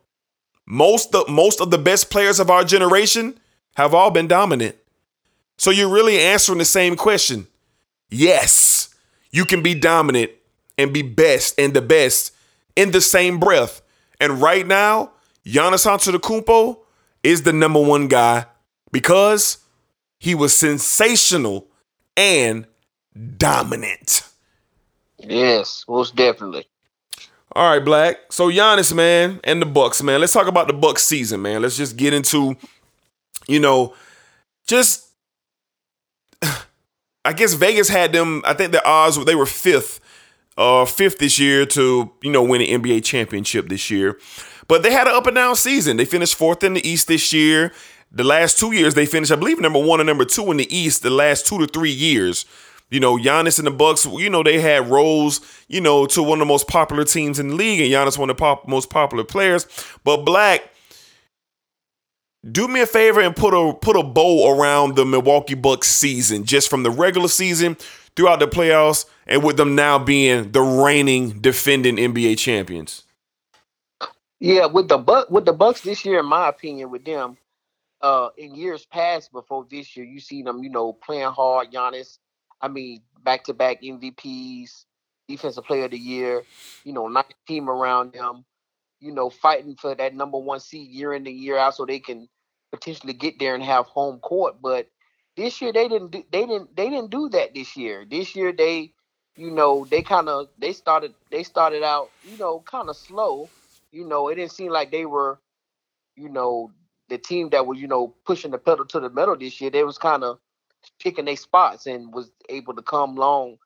[0.66, 3.38] most the most of the best players of our generation
[3.76, 4.78] have all been dominant.
[5.58, 7.48] So you're really answering the same question.
[8.10, 8.96] Yes,
[9.30, 10.32] you can be dominant
[10.82, 12.34] and be best and the best
[12.76, 13.82] in the same breath.
[14.20, 15.12] And right now,
[15.46, 16.80] Giannis Antetokounmpo
[17.24, 18.46] is the number one guy
[18.92, 19.60] because
[20.20, 21.68] he was sensational
[22.18, 22.66] and
[23.38, 24.24] dominant.
[25.18, 26.68] Yes, most definitely.
[27.54, 28.32] All right, Black.
[28.32, 30.22] So Giannis, man, and the Bucks, man.
[30.22, 31.62] Let's talk about the Bucks season, man.
[31.62, 32.56] Let's just get into,
[33.48, 33.94] you know,
[34.68, 35.08] just
[37.26, 38.42] I guess Vegas had them.
[38.46, 40.00] I think the odds they were fifth,
[40.62, 44.20] uh, fifth this year to you know win an NBA championship this year.
[44.68, 45.98] But they had an up and down season.
[45.98, 47.74] They finished fourth in the East this year.
[48.12, 50.76] The last two years they finished, I believe, number one and number two in the
[50.76, 51.02] East.
[51.02, 52.46] The last two to three years,
[52.90, 56.40] you know, Giannis and the Bucks, you know, they had roles, you know, to one
[56.40, 58.90] of the most popular teams in the league, and Giannis one of the pop- most
[58.90, 59.66] popular players.
[60.04, 60.70] But Black,
[62.50, 66.46] do me a favor and put a put a bow around the Milwaukee Bucks season,
[66.46, 67.78] just from the regular season
[68.16, 73.04] throughout the playoffs, and with them now being the reigning defending NBA champions.
[74.40, 77.38] Yeah, with the Buck with the Bucks this year, in my opinion, with them,
[78.02, 81.72] uh, in years past before this year, you see them, you know, playing hard.
[81.72, 82.18] Giannis,
[82.60, 84.86] I mean, back to back MVPs,
[85.28, 86.44] Defensive Player of the Year.
[86.84, 88.44] You know, nice team around them.
[89.00, 92.00] You know, fighting for that number one seed year in and year out, so they
[92.00, 92.28] can
[92.72, 94.56] potentially get there and have home court.
[94.62, 94.88] But
[95.36, 98.06] this year they didn't do, they didn't they didn't do that this year.
[98.10, 98.94] This year they,
[99.36, 103.50] you know, they kind of they started they started out, you know, kind of slow.
[103.92, 105.40] You know, it didn't seem like they were,
[106.16, 106.72] you know,
[107.10, 109.70] the team that was, you know, pushing the pedal to the metal this year.
[109.72, 110.40] They was kind of
[111.00, 113.58] picking their spots and was able to come along,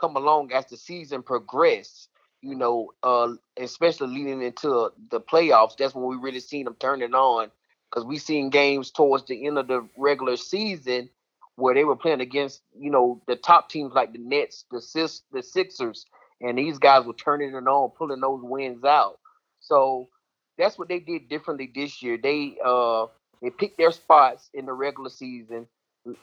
[0.00, 2.08] come along as the season progressed.
[2.42, 5.76] You know, uh, especially leading into the playoffs.
[5.76, 7.50] That's when we really seen them turning on
[7.90, 11.08] because we seen games towards the end of the regular season
[11.56, 15.22] where they were playing against, you know, the top teams like the Nets, the Sis,
[15.32, 16.06] the Sixers,
[16.40, 19.18] and these guys were turning it on, pulling those wins out.
[19.60, 20.08] So
[20.56, 22.18] that's what they did differently this year.
[22.22, 23.06] They uh
[23.42, 25.66] they picked their spots in the regular season,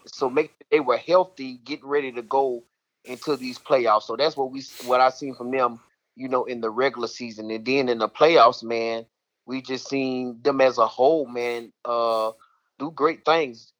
[0.05, 2.63] so make they were healthy, getting ready to go
[3.05, 4.03] into these playoffs.
[4.03, 5.79] So that's what we what I seen from them,
[6.15, 9.05] you know, in the regular season, and then in the playoffs, man,
[9.47, 12.31] we just seen them as a whole, man, uh,
[12.77, 13.71] do great things.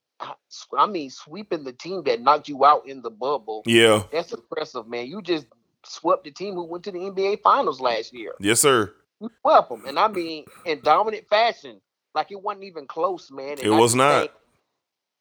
[0.76, 3.62] I mean, sweeping the team that knocked you out in the bubble.
[3.68, 4.04] Yeah.
[4.12, 5.06] That's impressive, man.
[5.06, 5.46] You just
[5.86, 8.34] swept the team who went to the NBA Finals last year.
[8.40, 8.94] Yes, sir.
[9.22, 11.82] You swept them, and I mean in dominant fashion.
[12.16, 13.52] Like it wasn't even close, man.
[13.52, 14.22] And It I was not.
[14.22, 14.32] think-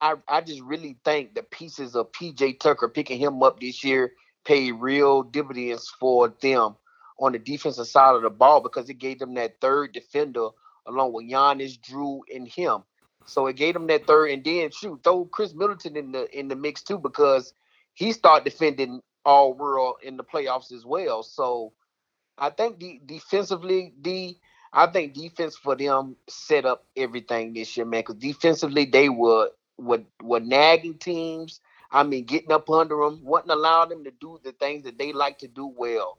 [0.01, 4.13] I I just really think the pieces of PJ Tucker picking him up this year
[4.45, 6.77] paid real dividends for them
[7.19, 10.49] on the defensive side of the ball because it gave them that third defender
[10.87, 12.83] along with Giannis, Jrue, and him.
[13.27, 16.49] So it gave them that third, and then shoot, throw Khris Middleton in the in
[16.49, 17.55] the mix too because
[17.95, 21.23] he started defending all world in the playoffs as well.
[21.25, 21.73] So
[22.39, 24.37] I think the defensively, the
[24.73, 28.01] I think defense for them set up everything this year, man.
[28.01, 31.61] Because defensively, they were were were nagging teams.
[31.91, 35.13] I mean, getting up under them, wouldn't allow them to do the things that they
[35.13, 36.19] like to do well,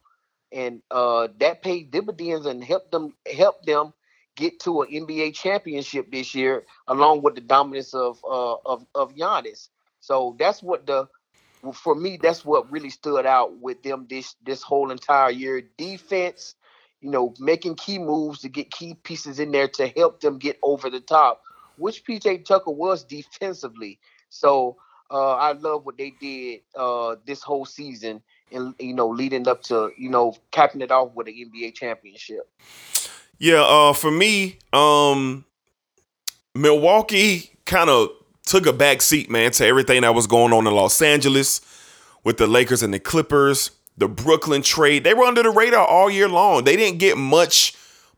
[0.51, 3.93] and uh, that paid dividends and helped them help them
[4.35, 9.15] get to an NBA championship this year, along with the dominance of uh, of of
[9.15, 9.69] Giannis.
[9.99, 11.07] So that's what the
[11.73, 15.61] for me, that's what really stood out with them this this whole entire year.
[15.77, 16.55] Defense,
[17.01, 20.57] you know, making key moves to get key pieces in there to help them get
[20.63, 21.41] over the top,
[21.77, 23.99] which PJ Tucker was defensively.
[24.29, 24.77] So
[25.11, 29.63] uh, I love what they did uh, this whole season and you know leading up
[29.63, 32.49] to you know capping it off with an NBA championship.
[33.39, 35.45] Yeah, uh, for me, um,
[36.55, 38.09] Milwaukee kind of
[38.43, 41.61] took a back seat, man, to everything that was going on in Los Angeles
[42.23, 45.03] with the Lakers and the Clippers, the Brooklyn trade.
[45.03, 46.63] They were under the radar all year long.
[46.63, 47.75] They didn't get much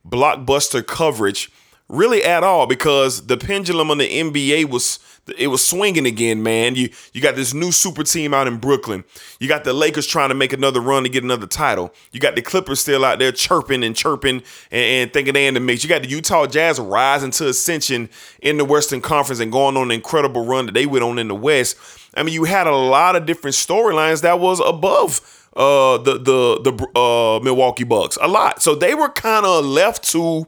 [0.07, 1.51] blockbuster coverage
[1.89, 4.99] really at all because the pendulum on the NBA was
[5.37, 6.75] it was swinging again, man.
[6.75, 9.03] You you got this new super team out in Brooklyn.
[9.39, 11.93] You got the Lakers trying to make another run to get another title.
[12.11, 15.55] You got the Clippers still out there chirping and chirping and, and thinking they in
[15.55, 15.83] the mix.
[15.83, 18.09] You got the Utah Jazz rising to ascension
[18.41, 21.27] in the Western Conference and going on an incredible run that they went on in
[21.27, 21.77] the West.
[22.15, 25.21] I mean, you had a lot of different storylines that was above
[25.55, 28.61] uh, the the the uh, Milwaukee Bucks a lot.
[28.61, 30.47] So they were kind of left to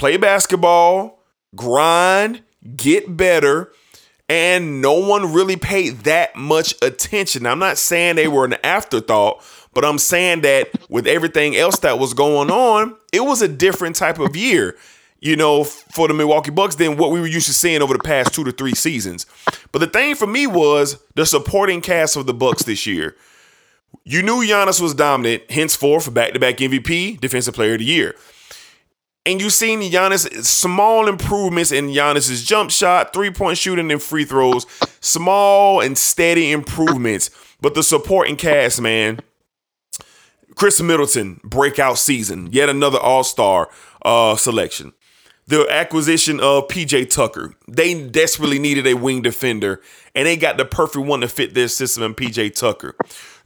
[0.00, 1.22] play basketball,
[1.54, 2.42] grind,
[2.74, 3.70] get better,
[4.30, 7.44] and no one really paid that much attention.
[7.44, 11.98] I'm not saying they were an afterthought, but I'm saying that with everything else that
[11.98, 14.74] was going on, it was a different type of year,
[15.20, 18.02] you know, for the Milwaukee Bucks than what we were used to seeing over the
[18.02, 19.26] past two to three seasons.
[19.70, 23.16] But the thing for me was the supporting cast of the Bucks this year.
[24.04, 28.14] You knew Giannis was dominant, henceforth for back-to-back MVP, Defensive Player of the Year.
[29.26, 34.66] And you've seen Giannis small improvements in Giannis's jump shot, three-point shooting, and free throws.
[35.00, 37.30] Small and steady improvements.
[37.60, 39.20] But the supporting cast, man.
[40.54, 43.70] Khris Middleton, breakout season, yet another All-Star
[44.02, 44.92] uh, selection.
[45.46, 47.54] The acquisition of PJ Tucker.
[47.66, 49.80] They desperately needed a wing defender,
[50.14, 52.94] and they got the perfect one to fit their system in PJ Tucker.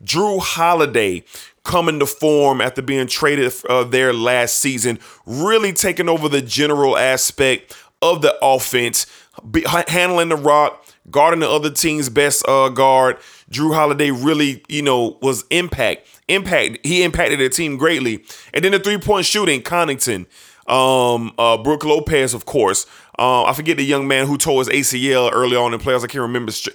[0.04, 1.24] Jrue Holiday
[1.64, 6.96] coming to form after being traded uh, there last season, really taking over the general
[6.96, 9.06] aspect of the offense,
[9.50, 13.16] be, handling the rock, guarding the other team's best uh, guard.
[13.50, 16.06] Jrue Holiday really, you know, was impact.
[16.28, 16.78] Impact.
[16.86, 18.24] He impacted the team greatly.
[18.52, 20.26] And then the three point shooting, Connaughton,
[20.70, 22.86] um, uh, Brook Lopez, of course.
[23.18, 26.04] Uh, I forget the young man who tore his ACL early on in playoffs.
[26.04, 26.52] I can't remember.
[26.52, 26.70] Str-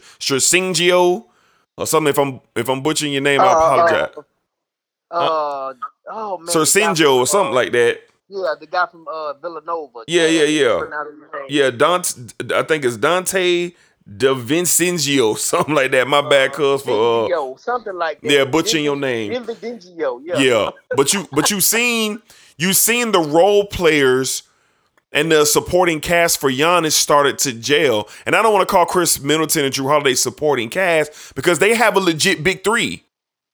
[1.78, 2.10] or something.
[2.10, 4.24] If I'm if I'm butchering your name, I apologize.
[5.12, 5.74] Uh, uh,
[6.12, 6.48] oh man,
[7.20, 8.02] or something like that.
[8.32, 10.04] Yeah, the guy from uh, Villanova.
[10.08, 10.84] Yeah, yeah, yeah.
[11.50, 12.54] Yeah, Donte.
[12.54, 13.74] I think it's Donte
[14.08, 16.08] DiVincenzo, something like that.
[16.08, 18.32] My bad, cuz for uh, something like that.
[18.32, 19.32] Yeah, butchering your name.
[19.32, 20.40] yeah.
[20.40, 22.22] Yeah, but you but you've seen
[22.58, 24.44] you seen the role players
[25.12, 28.08] and the supporting cast for Giannis started to jail.
[28.26, 31.74] And I don't want to call Khris Middleton and Jrue Holiday supporting cast because they
[31.74, 33.04] have a legit big three.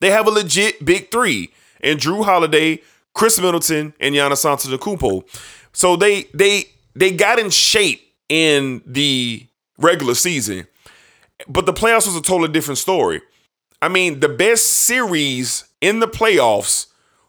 [0.06, 1.50] They have a legit big three.
[1.82, 2.80] And Jrue Holiday,
[3.16, 5.26] Khris Middleton, and Giannis Antetokounmpo.
[5.74, 9.48] So they they they got in shape in the
[9.80, 10.68] regular season.
[11.48, 13.24] But the playoffs was a totally different story.
[13.82, 16.86] I mean, the best series in the playoffs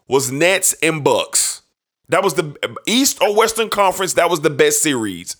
[0.07, 1.63] was Nets and Bucks.
[2.09, 4.13] That was the East or Western Conference.
[4.13, 5.35] That was the best series.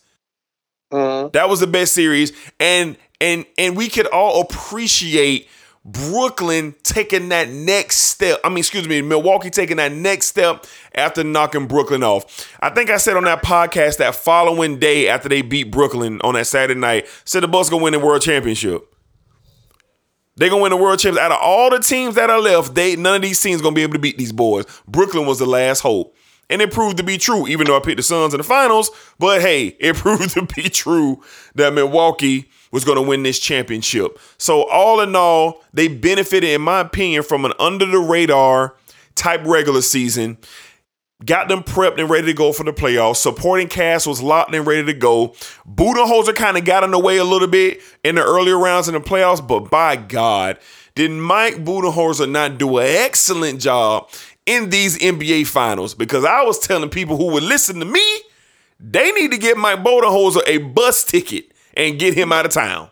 [0.91, 1.30] Uh-huh.
[1.34, 5.47] That was the best series, and and and we could all appreciate
[5.88, 8.41] Brooklyn taking that next step.
[8.43, 12.54] I mean, excuse me, Milwaukee taking that next step after knocking Brooklyn off.
[12.60, 16.34] I think I said on that podcast that following day after they beat Brooklyn on
[16.34, 18.82] that Saturday night, said the Bucks gonna win the World Championship.
[20.36, 21.23] They gonna win the World Championship.
[21.23, 23.84] Out of all the teams that are left, they none of these teams gonna be
[23.84, 24.65] able to beat these boys.
[24.89, 26.13] Brooklyn was the last hope.
[26.50, 28.91] And it proved to be true, even though I picked the Suns in the finals.
[29.19, 31.23] But hey, it proved to be true
[31.56, 34.19] that Milwaukee was going to win this championship.
[34.38, 38.75] So, all in all, they benefited, in my opinion, from an under the radar
[39.15, 40.38] type regular season.
[41.25, 43.15] Got them prepped and ready to go for the playoffs.
[43.15, 45.30] Supporting cast was locked and ready to go.
[45.67, 48.93] Budenholzer kind of got in the way a little bit in the earlier rounds in
[48.93, 50.60] the playoffs, but by God,
[50.93, 54.12] did Mike Budenholzer not do an excellent job
[54.45, 58.19] in these NBA finals because I was telling people who would listen to me,
[58.80, 62.90] they need to get Mike Budenholzer a bus ticket and get him out of town.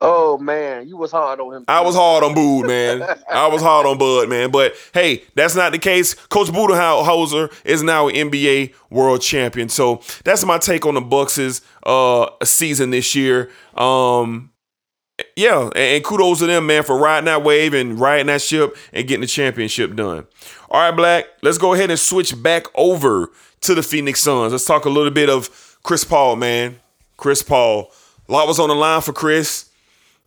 [0.00, 1.64] Oh man, you was hard on him.
[1.66, 3.02] I was hard on Bud, man.
[3.30, 4.50] I was hard on Bud, man.
[4.50, 6.12] But hey, that's not the case.
[6.14, 9.70] Coach Budenholzer is now an NBA world champion.
[9.70, 13.50] So that's my take on the Bucks' uh season this year.
[13.74, 14.52] Um
[15.34, 19.08] yeah, and kudos to them, man, for riding that wave and riding that ship and
[19.08, 20.26] getting the championship done.
[20.68, 23.30] All right, Black, let's go ahead and switch back over
[23.62, 24.52] to the Phoenix Suns.
[24.52, 26.80] Let's talk a little bit of Chris Paul, man.
[27.16, 27.92] Chris Paul.
[28.28, 29.70] A lot was on the line for Chris.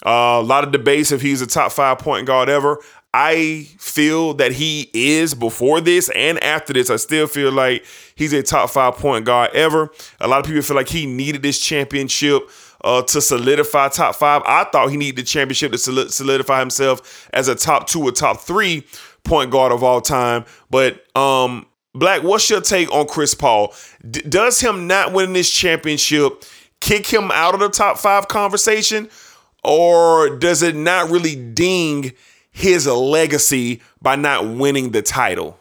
[0.06, 2.80] Uh, a lot of debates if he's a top five point guard ever.
[3.14, 6.90] I feel that he is before this and after this.
[6.90, 7.84] I still feel like
[8.16, 9.90] he's a top five point guard ever.
[10.20, 12.50] A lot of people feel like he needed this championship
[12.84, 14.44] uh, to solidify top five.
[14.46, 18.42] I thought he needed the championship to solidify himself as a top two or top
[18.42, 18.86] three
[19.24, 20.46] point guard of all time.
[20.70, 21.66] But um,
[21.96, 23.74] Black, what's your take on Chris Paul?
[24.10, 26.44] D- does him not winning this championship
[26.82, 29.10] kick him out of the top five conversation,
[29.64, 32.14] or does it not really ding
[32.52, 35.60] his legacy by not winning the title?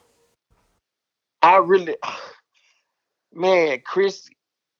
[1.42, 1.96] I really,
[3.32, 4.28] man, Chris.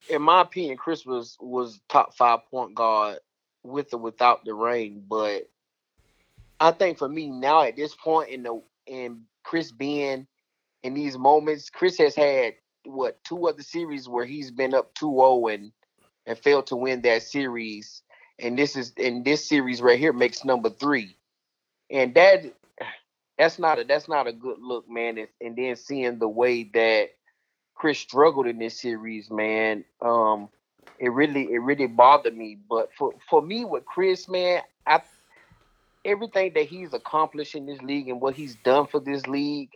[0.09, 3.19] In my opinion, Chris was was top five point guard
[3.63, 5.03] with or without the ring.
[5.07, 5.51] But
[6.61, 10.27] I think for me now at this point in the in Chris being
[10.83, 15.55] in these moments, Chris has had what two other series where he's been up 2-0
[15.55, 15.73] and
[16.29, 18.03] and failed to win that series.
[18.39, 21.17] And this is in this series right here makes number three.
[21.91, 22.45] And that
[23.39, 25.19] that's not a that's not a good look, man.
[25.19, 27.11] And, and then seeing the way that
[27.75, 30.51] Chris struggled in this series, man, um,
[30.99, 32.59] it really it really bothered me.
[32.69, 35.01] But for for me with Chris, man, I
[36.05, 39.71] everything that he's accomplished in this league and what he's done for this league,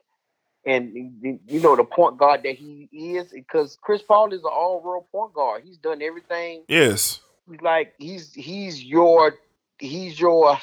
[0.64, 5.06] and you know the point guard that he is, because Chris Paul is an all-world
[5.10, 5.62] point guard.
[5.64, 6.62] He's done everything.
[6.68, 7.20] Yes,
[7.60, 9.34] like he's he's your
[9.78, 10.58] he's your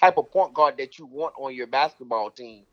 [0.00, 2.64] type of point guard that you want on your basketball team.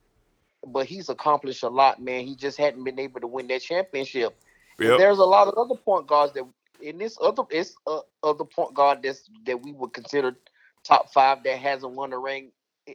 [0.65, 2.27] But he's accomplished a lot, man.
[2.27, 4.35] He just hadn't been able to win that championship.
[4.79, 4.99] Yep.
[4.99, 6.45] There's a lot of other point guards that
[6.81, 10.35] in this other it's uh, other point guard that's that we would consider
[10.83, 12.51] top five that hasn't won a ring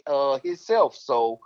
[0.06, 0.96] uh himself.
[0.96, 1.40] So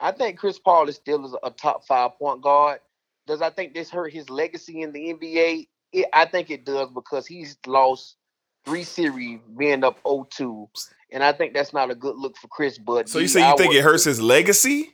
[0.00, 2.80] I think Chris Paul is still a top five point guard.
[3.26, 5.68] Does I think this hurt his legacy in the NBA?
[5.92, 8.16] It, I think it does because he's lost
[8.64, 10.68] three series being up 0-2
[11.14, 12.76] and I think that's not a good look for Chris.
[12.76, 14.90] But so you say you think it hurts his legacy?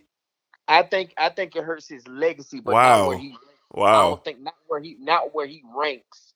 [0.69, 2.99] I think I think it hurts his legacy, but wow.
[2.99, 3.37] not where he.
[3.73, 3.87] Wow.
[3.87, 6.35] I don't think not where he not where he ranks,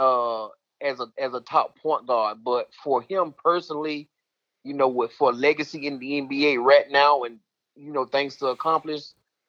[0.00, 0.46] uh,
[0.82, 2.38] as a as a top point guard.
[2.44, 4.08] But for him personally,
[4.64, 7.38] you know, with for legacy in the NBA right now, and
[7.78, 9.02] you know, things to accomplish,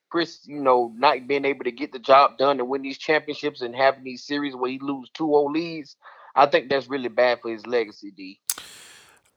[0.09, 3.61] Chris, you know, not being able to get the job done and win these championships
[3.61, 5.95] and having these series where he lose 2-0 leads,
[6.35, 8.39] I think that's really bad for his legacy, D.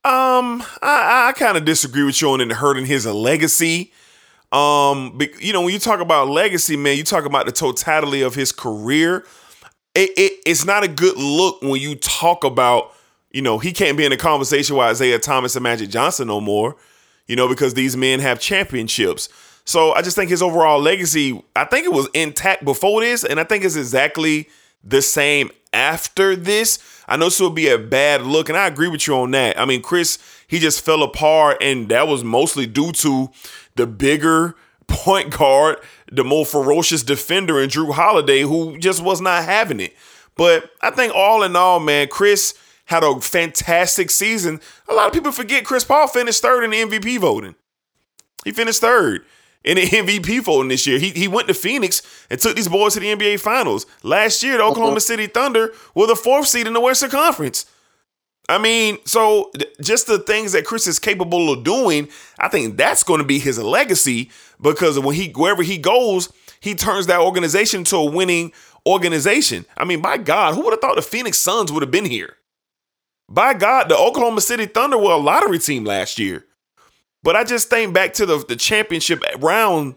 [0.05, 3.93] Um, I, I kind of disagree with you on it hurting his legacy.
[4.51, 8.34] Um, you know, when you talk about legacy, man, you talk about the totality of
[8.34, 9.24] his career.
[9.95, 12.93] It, it, it's not a good look when you talk about,
[13.30, 16.40] you know, he can't be in a conversation with Isiah Thomas and Magic Johnson no
[16.40, 16.76] more,
[17.27, 19.29] you know, because these men have championships.
[19.64, 23.39] So I just think his overall legacy, I think it was intact before this, and
[23.39, 24.49] I think it's exactly
[24.83, 26.79] the same after this.
[27.07, 29.59] I know this would be a bad look, and I agree with you on that.
[29.59, 33.31] I mean, Chris, he just fell apart, and that was mostly due to
[33.77, 34.57] the bigger
[34.89, 35.79] point guard,
[36.11, 39.95] the more ferocious defender and Jrue Holiday, who just was not having it.
[40.37, 42.55] But I think all in all, man, Chris
[42.87, 44.61] had a fantastic season.
[44.89, 47.55] A lot of people forget Chris Paul finished third in the MVP voting.
[48.45, 49.24] He finished third
[49.64, 50.99] in the MVP voting this year.
[50.99, 53.87] He, he went to Phoenix and took these boys to the NBA Finals.
[54.03, 55.01] Last year, the Oklahoma uh-huh.
[55.01, 57.66] City Thunder were the fourth seed in the Western Conference.
[58.49, 62.09] I mean, so just the things that Chris is capable of doing,
[62.41, 64.30] I think that's going to be his legacy
[64.61, 66.30] because when he wherever he goes,
[66.61, 68.53] he turns that organization to a winning
[68.85, 69.64] organization.
[69.76, 72.37] I mean, my God, who would have thought the Phoenix Suns would have been here?
[73.29, 76.45] By God, the Oklahoma City Thunder were a lottery team last year.
[77.23, 79.95] But I just think back to the, the championship round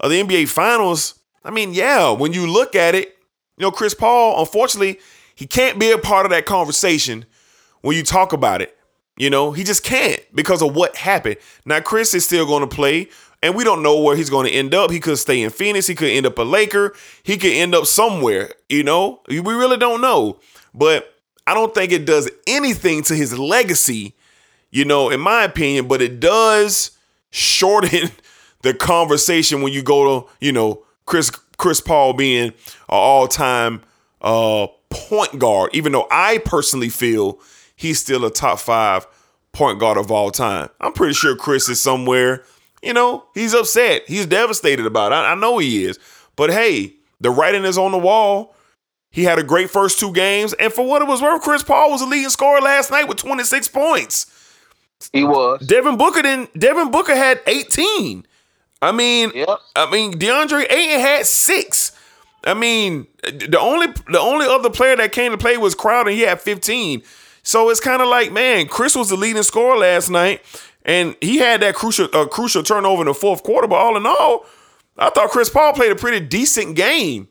[0.00, 1.18] of the NBA Finals.
[1.44, 3.16] I mean, yeah, when you look at it,
[3.56, 5.00] you know, Chris Paul, unfortunately,
[5.34, 7.24] he can't be a part of that conversation
[7.80, 8.76] when you talk about it.
[9.16, 11.36] You know, he just can't because of what happened.
[11.64, 13.08] Now, Chris is still going to play,
[13.42, 14.92] and we don't know where he's going to end up.
[14.92, 15.88] He could stay in Phoenix.
[15.88, 16.94] He could end up a Laker.
[17.24, 18.52] He could end up somewhere.
[18.68, 20.38] You know, we really don't know.
[20.72, 21.17] But
[21.48, 24.14] I don't think it does anything to his legacy
[24.70, 26.92] you know, in my opinion, but it does
[27.30, 28.10] shorten
[28.62, 32.54] the conversation when you go to, you know, Chris Chris Paul being an
[32.88, 33.82] all-time
[34.20, 37.40] uh point guard, even though I personally feel
[37.76, 39.06] he's still a top five
[39.52, 40.68] point guard of all time.
[40.80, 42.44] I'm pretty sure Chris is somewhere,
[42.82, 44.02] you know, he's upset.
[44.06, 45.16] He's devastated about it.
[45.16, 45.98] I, I know he is.
[46.36, 48.54] But hey, the writing is on the wall.
[49.10, 50.52] He had a great first two games.
[50.54, 53.16] And for what it was worth, Chris Paul was the leading scorer last night with
[53.18, 54.26] 26 points.
[55.12, 55.64] He was.
[55.66, 56.58] Devin Booker didn't.
[56.58, 58.26] Devin Booker had 18.
[58.80, 59.48] I mean, yep.
[59.74, 61.92] I mean, DeAndre Ayton had six.
[62.44, 66.10] I mean, the only the only other player that came to play was Crowder.
[66.10, 67.02] He had 15.
[67.42, 70.42] So it's kind of like, man, Chris was the leading scorer last night,
[70.84, 73.66] and he had that crucial uh, crucial turnover in the fourth quarter.
[73.66, 74.44] But all in all,
[74.96, 77.28] I thought Chris Paul played a pretty decent game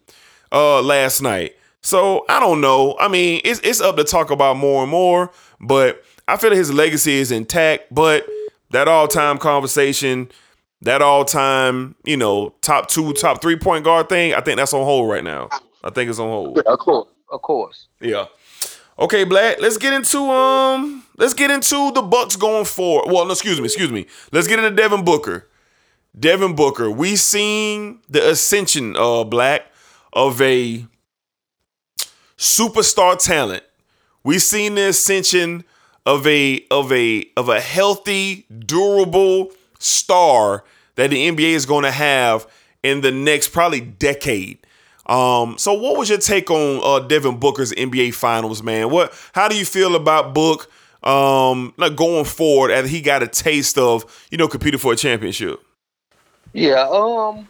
[0.52, 1.56] uh, last night.
[1.82, 2.96] So I don't know.
[3.00, 6.74] I mean, it's it's up to talk about more and more, but I feel his
[6.74, 7.94] legacy is intact.
[7.94, 8.26] But
[8.72, 10.30] that all time conversation,
[10.82, 14.74] that all time, you know, top two, top three point guard thing, I think that's
[14.74, 15.50] on hold right now.
[15.84, 16.60] I think it's on hold.
[16.60, 17.88] Of course, of course.
[18.02, 18.26] Yeah.
[19.00, 19.62] Okay, Black.
[19.62, 21.04] Let's get into um.
[21.18, 23.12] Let's get into the Bucks going forward.
[23.12, 24.08] Well, no, excuse me, excuse me.
[24.32, 25.48] Let's get into Devin Booker.
[26.20, 26.90] Devin Booker.
[26.90, 29.66] We seen the ascension, uh, Black,
[30.14, 30.86] of a
[32.38, 33.64] superstar talent.
[34.24, 35.64] We've seen the ascension
[36.06, 40.64] of a of a of a healthy, durable star
[40.96, 42.48] that the NBA is going to have
[42.84, 44.60] in the next probably decade.
[45.06, 48.90] Um, so what was your take on uh, Devin Booker's NBA Finals, man?
[48.90, 50.72] What how do you feel about Book
[51.04, 54.96] um like going forward as he got a taste of, you know, competing for a
[54.96, 55.60] championship?
[56.54, 56.88] Yeah.
[56.90, 57.48] Um.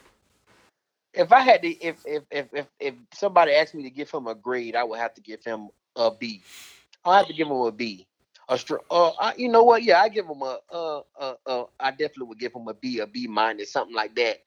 [1.18, 4.28] If I had to, if if if if, if somebody asked me to give him
[4.28, 6.44] a grade, I would have to give him a B.
[7.04, 8.08] I have to give him a B.
[8.50, 9.84] A str- uh, I, you know what?
[9.84, 13.00] Yeah, I give him a uh, uh, uh, I definitely would give him a B,
[13.00, 14.38] a B minus, something like that.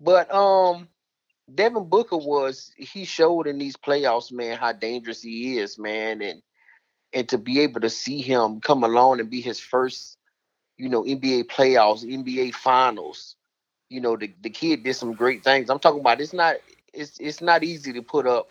[0.00, 0.88] But um,
[1.52, 6.42] Devin Booker was he showed in these playoffs, man, how dangerous he is, man, and
[7.12, 10.18] and to be able to see him come along and be his first,
[10.76, 13.36] you know, NBA playoffs, NBA finals.
[13.90, 15.70] You know, the, the kid did some great things.
[15.70, 16.56] I'm talking about it's not
[16.92, 18.50] it's it's not easy to put up,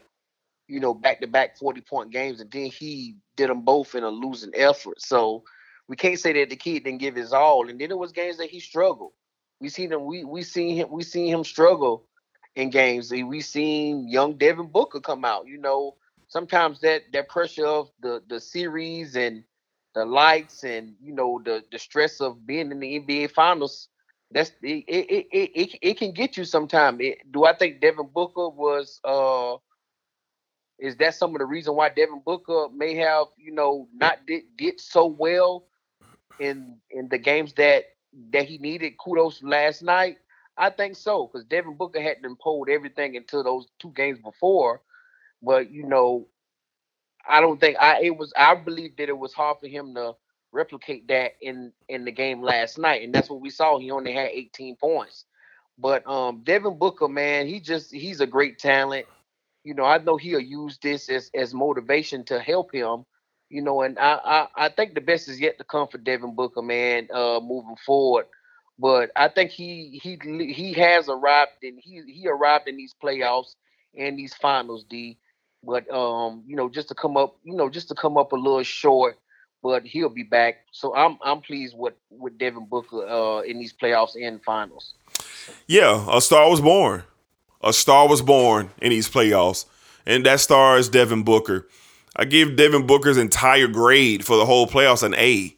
[0.68, 4.04] you know, back to back 40 point games and then he did them both in
[4.04, 5.02] a losing effort.
[5.02, 5.44] So
[5.88, 7.70] we can't say that the kid didn't give his all.
[7.70, 9.14] And then it was games that he struggled.
[9.60, 12.06] We seen him, we we seen him, we seen him struggle
[12.56, 13.12] in games.
[13.12, 15.48] We seen young Devin Booker come out.
[15.48, 15.96] You know,
[16.28, 19.44] sometimes that that pressure of the the series and
[19.96, 23.90] the lights and you know the the stress of being in the NBA finals.
[24.32, 24.86] That's it.
[24.88, 27.00] It it it, it can get you sometime.
[27.32, 29.00] do I think Devin Booker was?
[29.04, 29.56] uh
[30.80, 34.44] Is that some of the reason why Devin Booker may have you know not did
[34.58, 35.68] did so well
[36.40, 37.86] in in the games that
[38.32, 38.94] that he needed?
[39.04, 40.18] Kudos last night.
[40.58, 44.82] I think so because Devin Booker had not pulled everything into those two games before,
[45.42, 46.28] but you know,
[47.28, 48.34] I don't think I it was.
[48.38, 50.14] I believe that it was hard for him to
[50.52, 53.80] replicate that in in the game last night, and that's what we saw.
[53.80, 55.26] He only had 18 points,
[55.78, 59.06] but um, Devin Booker, man, he just he's a great talent.
[59.64, 63.06] You know, I know he'll use this as as motivation to help him.
[63.50, 66.36] You know, and I I, I think the best is yet to come for Devin
[66.36, 67.10] Booker, man.
[67.14, 68.28] Uh, moving forward
[68.80, 70.20] but I think he he
[70.54, 73.56] he has arrived and he he arrived in these playoffs
[73.98, 75.18] and these finals, D.
[75.64, 78.38] But um, you know, just to come up, you know, just to come up a
[78.38, 79.18] little short,
[79.62, 80.66] but he'll be back.
[80.72, 84.94] So I'm I'm pleased with with Devin Booker uh in these playoffs and finals.
[85.68, 87.04] Yeah, a star was born.
[87.62, 89.66] A star was born in these playoffs,
[90.06, 91.68] and that star is Devin Booker.
[92.16, 95.56] I give Devin Booker's entire grade for the whole playoffs an A.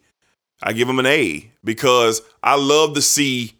[0.61, 3.53] I give him an A because I love to see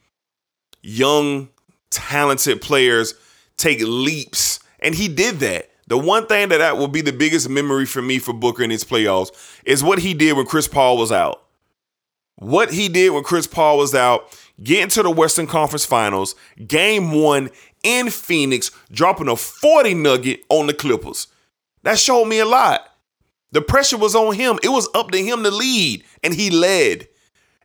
[0.82, 1.50] young,
[1.90, 3.14] talented players
[3.58, 4.60] take leaps.
[4.82, 5.69] And he did that.
[5.90, 8.70] The one thing that, that will be the biggest memory for me for Booker in
[8.70, 9.32] his playoffs
[9.66, 11.44] is what he did when Chris Paul was out.
[12.36, 16.36] What he did when Chris Paul was out, getting to the Western Conference Finals,
[16.68, 17.50] game one
[17.84, 21.28] in Phoenix, dropping a 40 nugget on the Clippers.
[21.82, 22.82] That showed me a lot.
[23.52, 24.60] The pressure was on him.
[24.62, 27.08] It was up to him to lead, and he led.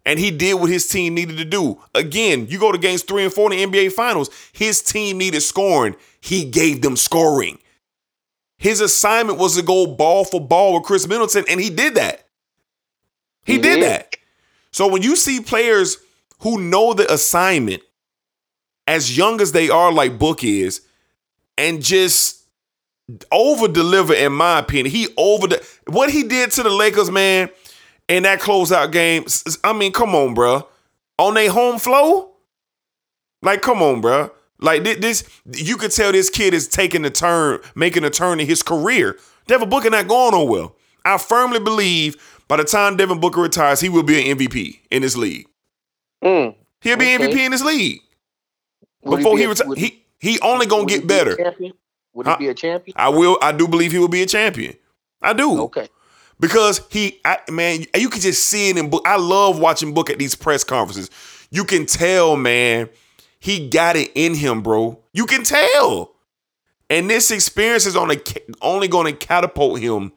[0.07, 1.79] And he did what his team needed to do.
[1.95, 5.43] Again, you go to games three and four in the NBA Finals, his team needed
[5.43, 5.95] scoring.
[6.23, 7.59] He gave them scoring.
[8.59, 12.27] His assignment was to go ball for ball with Khris Middleton, and he did that.
[13.45, 14.17] He, did, did that.
[14.71, 15.99] So when you see players
[16.41, 17.83] who know the assignment
[18.87, 20.83] as young as they are, like Book is,
[21.57, 22.45] and just
[23.31, 24.87] over deliver in my opinion.
[24.87, 27.51] He over the what he did to the Lakers, man,
[28.09, 29.27] in that closeout game.
[29.63, 30.67] I mean, come on, bro.
[31.19, 32.33] On their home flow,
[33.43, 34.31] like, come on, bro.
[34.65, 38.47] Like this, you could tell this kid is taking a turn, making a turn in
[38.47, 39.19] his career.
[39.47, 40.75] Devin Booker not going on well.
[41.05, 42.17] I firmly believe
[42.49, 45.47] by the time Devin Booker retires, he will be an MVP in this league.
[46.25, 47.29] Mm, He'll be okay.
[47.29, 48.01] MVP in this league.
[49.03, 51.37] Would Before he, he retires, he he only gonna get better.
[52.15, 52.95] Would he be a champion?
[52.99, 53.37] I will.
[53.43, 54.75] I do believe he will be a champion.
[55.21, 55.61] I do.
[55.65, 55.89] Okay.
[56.41, 59.03] Because he, I, man, you can just see it in book.
[59.07, 61.11] I love watching Book at these press conferences.
[61.51, 62.89] You can tell, man,
[63.45, 64.99] he got it in him, bro.
[65.13, 66.13] You can tell.
[66.89, 68.19] And this experience is only
[68.63, 70.13] only going to catapult him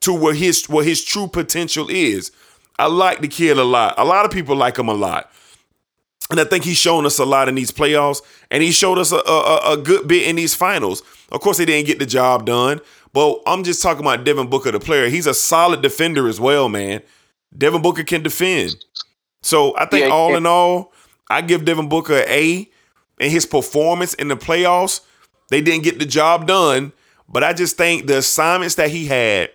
[0.00, 2.32] to where his what his true potential is.
[2.78, 3.94] I like the kid a lot.
[3.98, 5.30] A lot of people like him a lot.
[6.30, 9.12] And I think he's shown us a lot in these playoffs, and he showed us
[9.12, 11.02] a, a, a good bit in these finals.
[11.30, 12.80] Of course, he didn't get the job done,
[13.12, 15.10] but I'm just talking about Devin Booker, the player.
[15.10, 17.02] He's a solid defender as well, man.
[17.56, 18.82] Devin Booker can defend.
[19.42, 20.38] So I think Yeah, all yeah.
[20.38, 20.92] in all,
[21.28, 22.70] I give Devin Booker an A.
[23.18, 25.00] And his performance in the playoffs,
[25.48, 26.92] they didn't get the job done.
[27.28, 29.50] But I just think the assignments that he had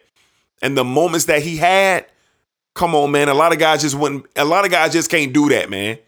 [0.62, 2.06] and the moments that he had,
[2.74, 3.30] come on, man.
[3.30, 4.26] A lot of guys just wouldn't.
[4.36, 6.00] A lot of guys just can't do that, man.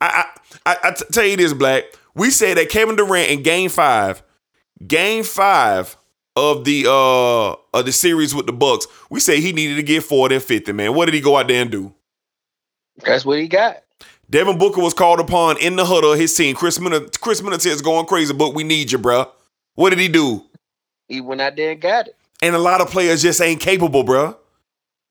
[0.00, 0.24] I
[0.64, 1.84] I, I, I t- tell you this, Black.
[2.14, 4.22] We said that Kevin Durant in Game Five,
[4.86, 5.96] Game Five
[6.36, 10.04] of the uh of the series with the Bucks, we say he needed to get
[10.04, 10.94] 40 and 50, man.
[10.94, 11.94] What did he go out there and do?
[13.04, 13.82] That's what he got.
[14.28, 16.56] Devin Booker was called upon in the huddle his team.
[16.56, 19.28] Khris Middleton, Khris Middleton is going crazy, but we need you, bruh.
[19.74, 20.44] What did he do?
[21.08, 22.16] He went out there and got it.
[22.42, 24.36] And a lot of players just ain't capable, bruh.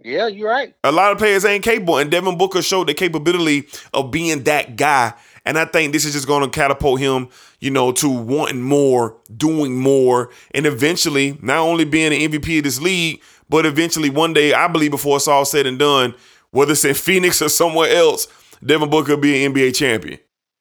[0.03, 0.75] Yeah, you're right.
[0.83, 4.75] A lot of players ain't capable, and Devin Booker showed the capability of being that
[4.75, 5.13] guy.
[5.45, 9.17] And I think this is just going to catapult him, you know, to wanting more,
[9.35, 14.33] doing more, and eventually not only being an MVP of this league, but eventually one
[14.33, 16.13] day, I believe, before it's all said and done,
[16.51, 18.27] whether it's in Phoenix or somewhere else,
[18.65, 20.19] Devin Booker will be an NBA champion.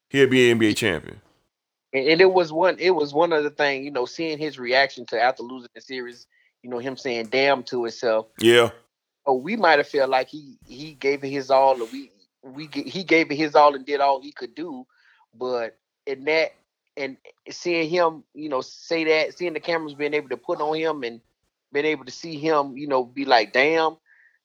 [0.09, 1.19] He'll be an NBA champion.
[1.93, 2.77] And, and it was one.
[2.79, 3.85] It was one of the things.
[3.85, 6.27] You know, seeing his reaction to after losing the series.
[6.61, 8.27] You know, him saying "damn" to himself.
[8.39, 8.71] Yeah.
[9.25, 11.81] Oh, we might have felt like he he gave it his all.
[11.81, 12.11] Or we
[12.43, 14.85] we he gave it his all and did all he could do.
[15.33, 16.53] But in that
[16.97, 17.17] and
[17.49, 21.03] seeing him, you know, say that, seeing the cameras being able to put on him
[21.03, 21.21] and
[21.73, 23.97] being able to see him, you know, be like, damn,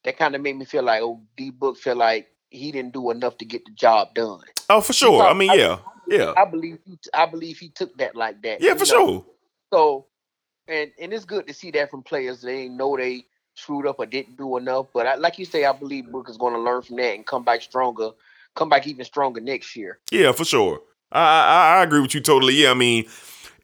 [0.04, 3.11] that kind of made me feel like, oh, D Book feel like he didn't do
[3.11, 4.40] enough to get the job done.
[4.68, 5.22] Oh, for sure.
[5.22, 5.78] I mean, yeah.
[6.07, 6.32] Yeah.
[6.36, 8.61] I believe he, I believe he took that like that.
[8.61, 8.84] Yeah, for know?
[8.84, 9.26] sure.
[9.72, 10.07] So,
[10.66, 12.42] and and it's good to see that from players.
[12.42, 14.86] They know they screwed up or didn't do enough.
[14.92, 17.44] But I, like you say, I believe Booker's going to learn from that and come
[17.44, 18.11] back stronger,
[18.57, 19.98] come back even stronger next year.
[20.11, 20.80] Yeah, for sure.
[21.12, 22.55] I, I I agree with you totally.
[22.55, 23.05] Yeah, I mean,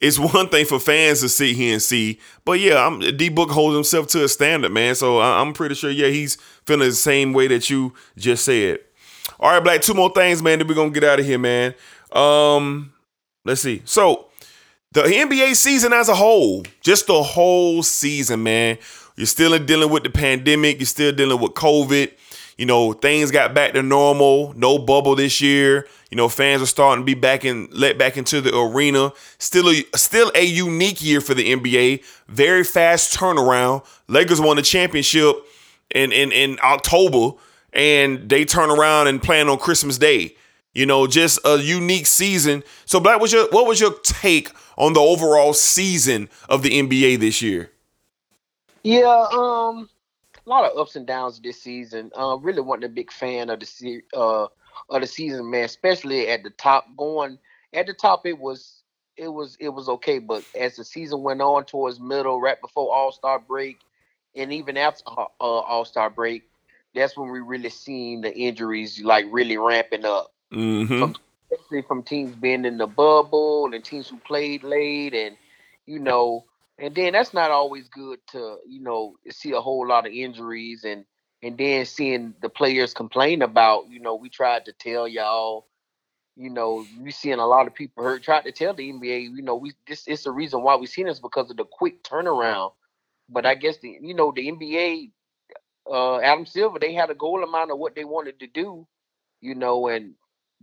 [0.01, 3.51] it's one thing for fans to sit here and see, but yeah, I'm D Book
[3.51, 4.95] holds himself to a standard, man.
[4.95, 8.81] So I, I'm pretty sure, yeah, he's feeling the same way that you just said.
[9.41, 9.83] All right, Black.
[9.83, 10.59] Two more things, man.
[10.59, 11.75] Then we're gonna get out of here, man.
[12.13, 12.93] Um,
[13.45, 13.83] let's see.
[13.85, 14.27] So
[14.93, 18.79] the NBA season as a whole, just the whole season, man.
[19.17, 20.79] You're still dealing with the pandemic.
[20.79, 22.13] You're still dealing with COVID.
[22.57, 24.55] You know, things got back to normal.
[24.57, 25.87] No bubble this year.
[26.11, 29.13] You know, fans are starting to be back in, let back into the arena.
[29.39, 32.03] Still, a, still a unique year for the NBA.
[32.29, 33.85] Very fast turnaround.
[34.09, 35.37] Lakers won the championship
[35.95, 37.37] in in in October,
[37.73, 40.35] and they turn around and plan on Christmas Day.
[40.73, 42.63] You know, just a unique season.
[42.85, 47.19] So, Black, what's your what was your take on the overall season of the NBA
[47.19, 47.71] this year?
[48.83, 49.89] Yeah, um,
[50.47, 52.11] a lot of ups and downs this season.
[52.19, 54.47] Uh, really wasn't a big fan of the se- uh
[54.91, 55.65] of the season, man.
[55.65, 57.39] Especially at the top, going
[57.73, 58.83] at the top, it was
[59.17, 62.95] it was it was okay, but as the season went on towards middle, right before
[62.95, 63.79] All Star break,
[64.35, 66.45] and even after uh, All Star break,
[66.95, 70.33] that's when we really seen the injuries like really ramping up.
[70.53, 71.13] Mm-hmm.
[71.51, 75.37] especially from teams being in the bubble and teams who played late and
[75.87, 76.45] you know
[76.79, 80.85] and then that's not always good to you know see a whole lot of injuries
[80.85, 81.05] and
[81.43, 85.69] and then seeing the players complain about you know we tried to tell y'all
[86.37, 89.43] you know we seeing a lot of people hurt tried to tell the nba you
[89.43, 92.73] know we this is the reason why we seen this because of the quick turnaround
[93.29, 95.11] but i guess the you know the nba
[95.91, 98.87] uh adam silver they had a goal amount of what they wanted to do
[99.43, 100.15] you know and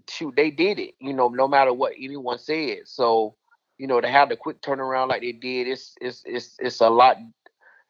[0.10, 2.80] shoot, they did it, you know, no matter what anyone said.
[2.86, 3.36] So,
[3.84, 6.90] you know, to have the quick turnaround like they did, it's it's it's it's a
[6.90, 7.18] lot.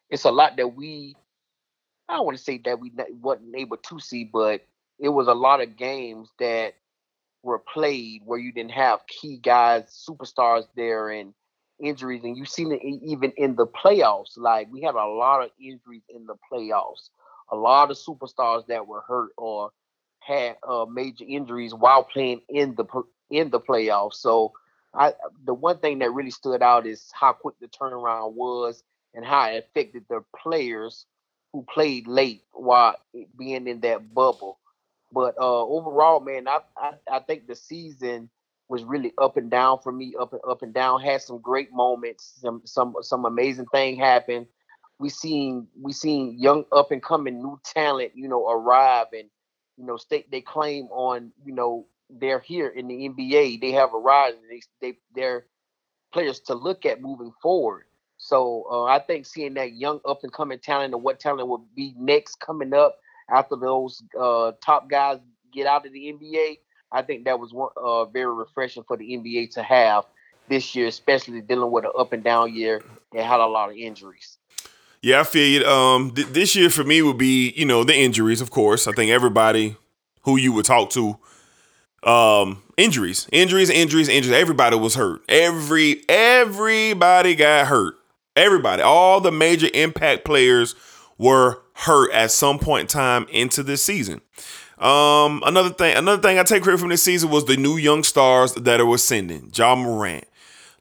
[0.09, 1.15] It's a lot that we.
[2.09, 2.91] I don't want to say that we
[3.21, 4.61] wasn't able to see, but
[4.97, 6.73] it was a lot of games that
[7.43, 11.35] were played where you didn't have key guys, superstars there, and
[11.79, 14.35] injuries, and you've seen it even in the playoffs.
[14.35, 17.11] Like we had a lot of injuries in the playoffs,
[17.51, 19.69] a lot of superstars that were hurt or
[20.21, 22.85] had uh, major injuries while playing in the
[23.29, 24.15] in the playoffs.
[24.15, 24.53] So,
[24.95, 25.13] I
[25.45, 28.83] the one thing that really stood out is how quick the turnaround was
[29.13, 31.05] and how it affected the players
[31.51, 32.95] who played late while
[33.37, 34.59] being in that bubble.
[35.11, 38.29] But uh, overall, man, I, I I think the season
[38.69, 41.01] was really up and down for me, up and up and down.
[41.01, 44.47] Had some great moments, some some some amazing thing happened.
[44.99, 49.29] We seen we seen young up and coming new talent, you know, arrive and
[49.77, 51.85] you know state they claim on you know
[52.19, 53.61] they're here in the NBA.
[53.61, 54.37] They have arrived.
[54.37, 55.45] And they they they're
[56.11, 57.85] players to look at moving forward.
[58.17, 61.65] So uh, I think seeing that young up and coming talent and what talent will
[61.75, 62.97] be next coming up
[63.29, 65.19] after those uh, top guys
[65.53, 66.59] get out of the NBA,
[66.91, 70.05] I think that was one uh, very refreshing for the NBA to have
[70.47, 73.75] this year, especially dealing with an up and down year that had a lot of
[73.75, 74.37] injuries.
[75.01, 75.67] Yeah, I feel you.
[75.67, 78.39] Um, th- this year for me would be, you know, the injuries.
[78.39, 79.75] Of course, I think everybody
[80.21, 81.17] who you would talk to,
[82.05, 84.35] um, injuries, injuries, injuries, injuries.
[84.35, 85.21] Everybody was hurt.
[85.29, 87.95] Every everybody got hurt.
[88.35, 90.75] Everybody, all the major impact players
[91.17, 94.21] were hurt at some point in time into this season.
[94.79, 98.03] Um, another thing, another thing I take credit from this season was the new young
[98.03, 99.51] stars that it was sending.
[99.53, 100.25] Ja Morant,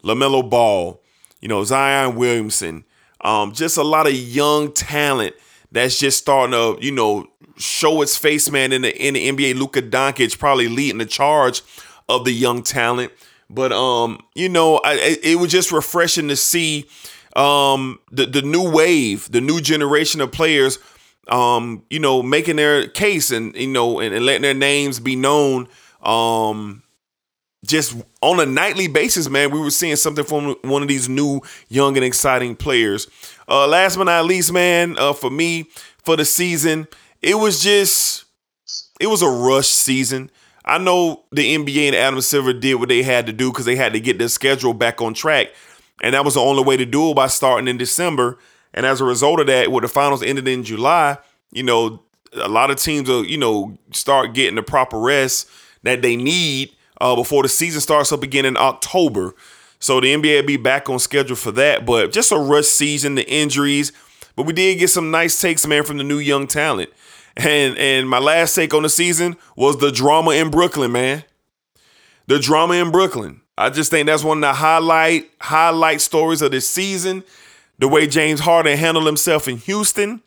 [0.02, 1.00] LaMelo Ball,
[1.40, 2.84] you know, Zion Williamson,
[3.20, 5.34] um, just a lot of young talent
[5.72, 9.58] that's just starting to, you know, show its face, man, in the in the NBA.
[9.58, 11.62] Luka Doncic probably leading the charge
[12.08, 13.12] of the young talent.
[13.50, 16.88] But um, you know, I, it was just refreshing to see
[17.34, 20.78] um the the new wave, the new generation of players
[21.28, 25.16] um, you know, making their case and you know, and, and letting their names be
[25.16, 25.68] known
[26.02, 26.82] um
[27.64, 31.40] just on a nightly basis, man, we were seeing something from one of these new,
[31.68, 33.06] young, and exciting players.
[33.52, 35.64] Uh, last but not least, man, uh, for me,
[36.02, 36.88] for the season,
[37.20, 38.24] it was just,
[38.98, 40.30] it was a rush season.
[40.64, 43.76] I know the NBA and Adam Silver did what they had to do because they
[43.76, 45.48] had to get their schedule back on track.
[46.00, 48.38] And that was the only way to do it by starting in December.
[48.72, 51.18] And as a result of that, with the finals ended in July,
[51.50, 55.46] you know, a lot of teams will, you know, start getting the proper rest
[55.82, 59.34] that they need uh, before the season starts up again in October.
[59.82, 61.84] So the NBA will be back on schedule for that.
[61.84, 63.90] But just a rush season, the injuries.
[64.36, 66.90] But we did get some nice takes, man, from the new young talent.
[67.36, 71.24] And and my last take on the season was the drama in Brooklyn, man.
[72.28, 73.40] The drama in Brooklyn.
[73.58, 77.24] I just think that's one of the highlight highlight stories of this season.
[77.80, 80.22] The way James Harden handled himself in Houston,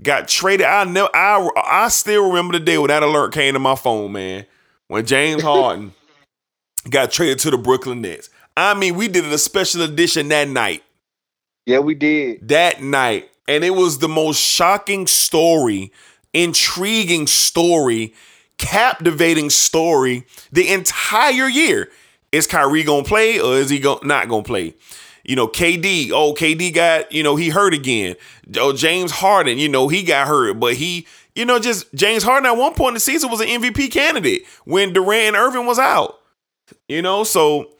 [0.00, 0.66] got traded.
[0.66, 4.12] I know I I still remember the day when that alert came to my phone,
[4.12, 4.46] man.
[4.86, 5.92] When James Harden
[6.88, 8.30] got traded to the Brooklyn Nets.
[8.56, 10.82] I mean, we did a special edition that night.
[11.66, 12.48] Yeah, we did.
[12.48, 13.30] That night.
[13.48, 15.92] And it was the most shocking story,
[16.32, 18.14] intriguing story,
[18.58, 21.90] captivating story the entire year.
[22.30, 24.74] Is Kyrie gonna play or is he go- not gonna play?
[25.24, 28.16] You know, KD, oh, KD got, you know, he hurt again.
[28.56, 32.46] Oh, James Harden, you know, he got hurt, but he, you know, just James Harden
[32.46, 35.78] at one point in the season was an MVP candidate when Durant and Irving was
[35.78, 36.18] out.
[36.88, 37.70] You know, so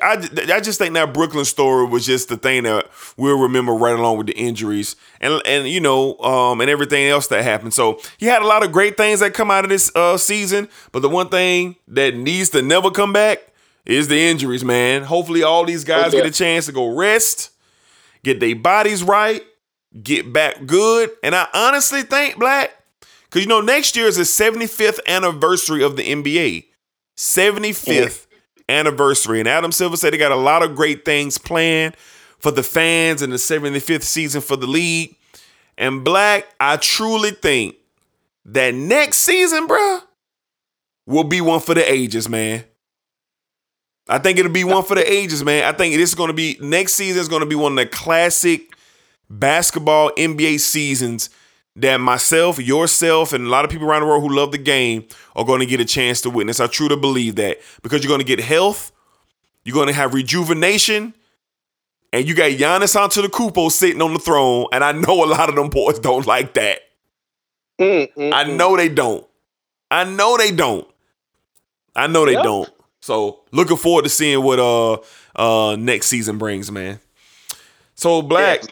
[0.00, 0.12] I,
[0.54, 4.18] I just think that Brooklyn story was just the thing that we'll remember right along
[4.18, 7.74] with the injuries and and you know um and everything else that happened.
[7.74, 10.68] So he had a lot of great things that come out of this uh season,
[10.92, 13.40] but the one thing that needs to never come back
[13.84, 15.02] is the injuries, man.
[15.02, 16.18] Hopefully all these guys Okay.
[16.18, 17.50] get a chance to go rest,
[18.22, 19.42] get their bodies right,
[20.02, 21.10] get back good.
[21.24, 22.70] And I honestly think Black,
[23.24, 26.66] because you know next year is the 75th anniversary of the NBA.
[27.16, 28.26] 75th
[28.72, 29.38] anniversary.
[29.38, 31.96] And Adam Silver said they got a lot of great things planned
[32.38, 35.16] for the fans in the 75th season for the league.
[35.78, 37.76] And Black, I truly think
[38.46, 40.02] that next season, bruh,
[41.06, 42.64] will be one for the ages, man.
[44.08, 45.64] I think it'll be one for the ages, man.
[45.64, 47.76] I think this is going to be next season is going to be one of
[47.76, 48.74] the classic
[49.30, 51.30] basketball NBA seasons
[51.76, 55.06] that myself, yourself, and a lot of people around the world who love the game
[55.34, 56.60] are going to get a chance to witness.
[56.60, 58.92] I truly believe that because you're going to get health,
[59.64, 61.14] you're going to have rejuvenation,
[62.12, 64.66] and you got Giannis Antetokounmpo sitting on the throne.
[64.72, 66.80] And I know a lot of them boys don't like that.
[67.80, 69.26] I know they don't.
[69.90, 70.86] I know they don't.
[71.96, 72.42] I know they Yep.
[72.42, 72.70] don't.
[73.00, 74.98] So looking forward to seeing what uh
[75.36, 77.00] uh next season brings, man.
[77.94, 78.68] So Black, Yes.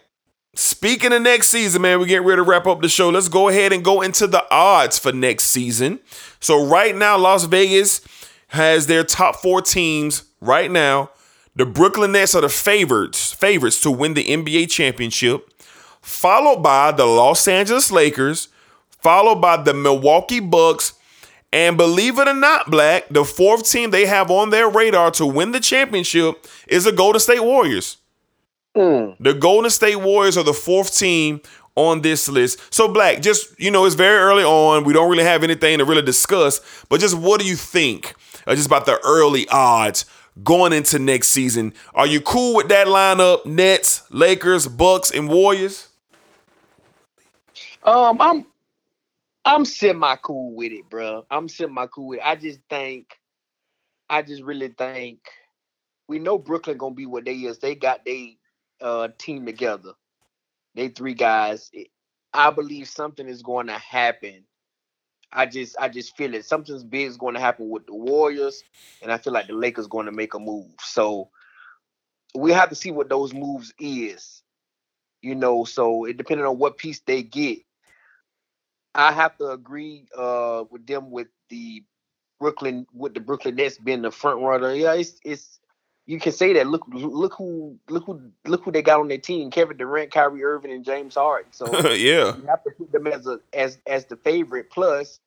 [0.61, 3.09] Speaking of next season, man, we're getting ready to wrap up the show.
[3.09, 6.01] Let's go ahead and go into the odds for next season.
[6.39, 8.03] So right now, Las Vegas
[8.49, 11.11] has their top four teams right now.
[11.57, 15.51] The Brooklyn Nets are the favorites, favorites to win the NBA championship,
[16.01, 18.49] followed by the Los Angeles Lakers,
[19.03, 20.93] followed by the Milwaukee Bucks,
[21.53, 25.27] and believe it or not, Black, the fourth team they have on their radar to
[25.27, 27.97] win the championship is the Golden State Warriors.
[28.77, 29.17] Mm.
[29.19, 31.41] The Golden State Warriors are the fourth team
[31.75, 32.61] on this list.
[32.73, 34.85] So, Black, just, you know, it's very early on.
[34.85, 38.15] We don't really have anything to really discuss, but just what do you think
[38.47, 40.05] uh, just about the early odds
[40.45, 41.75] going into next season?
[41.95, 43.45] Are you cool with that lineup?
[43.47, 45.89] Nets, Lakers, Bucks, and Warriors?
[47.83, 48.47] Um, I'm
[49.45, 51.25] I'm semi cool with it, bro.
[51.31, 52.27] I'm semi cool with it.
[52.27, 53.19] I just think,
[54.09, 55.21] I just really think,
[56.09, 57.59] we know Brooklyn gonna be what they is.
[57.59, 58.37] They got they
[58.83, 59.93] uh team together.
[60.75, 61.71] They three guys.
[62.33, 64.45] I believe something is going to happen
[65.33, 66.45] I just I just feel it.
[66.45, 68.65] Something's big is going to happen with the Warriors,
[69.03, 70.73] and I feel like the Lakers going to make a move.
[70.83, 71.31] So
[72.35, 74.43] we have to see what those moves is.
[75.23, 77.61] You know, so it depending on what piece they get.
[78.95, 81.85] I have to agree uh with them with the
[82.41, 84.75] Brooklyn with the Brooklyn Nets being the front runner.
[84.75, 85.60] Yeah, it's it's
[86.11, 86.67] you can say that.
[86.67, 90.43] Look look who look who look who they got on their team: Kevin Durant, Kyrie
[90.43, 91.53] Irving, and James Harden.
[91.53, 92.37] So yeah.
[92.37, 94.71] you have to put them as a as as the favorite.
[94.71, 95.21] Plus,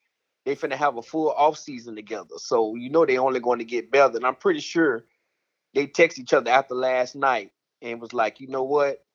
[0.44, 3.66] they finna have a full off season together, so you know they only going to
[3.66, 4.18] get better.
[4.18, 5.06] And I'm pretty sure
[5.74, 9.06] they text each other after last night and was like, you know what,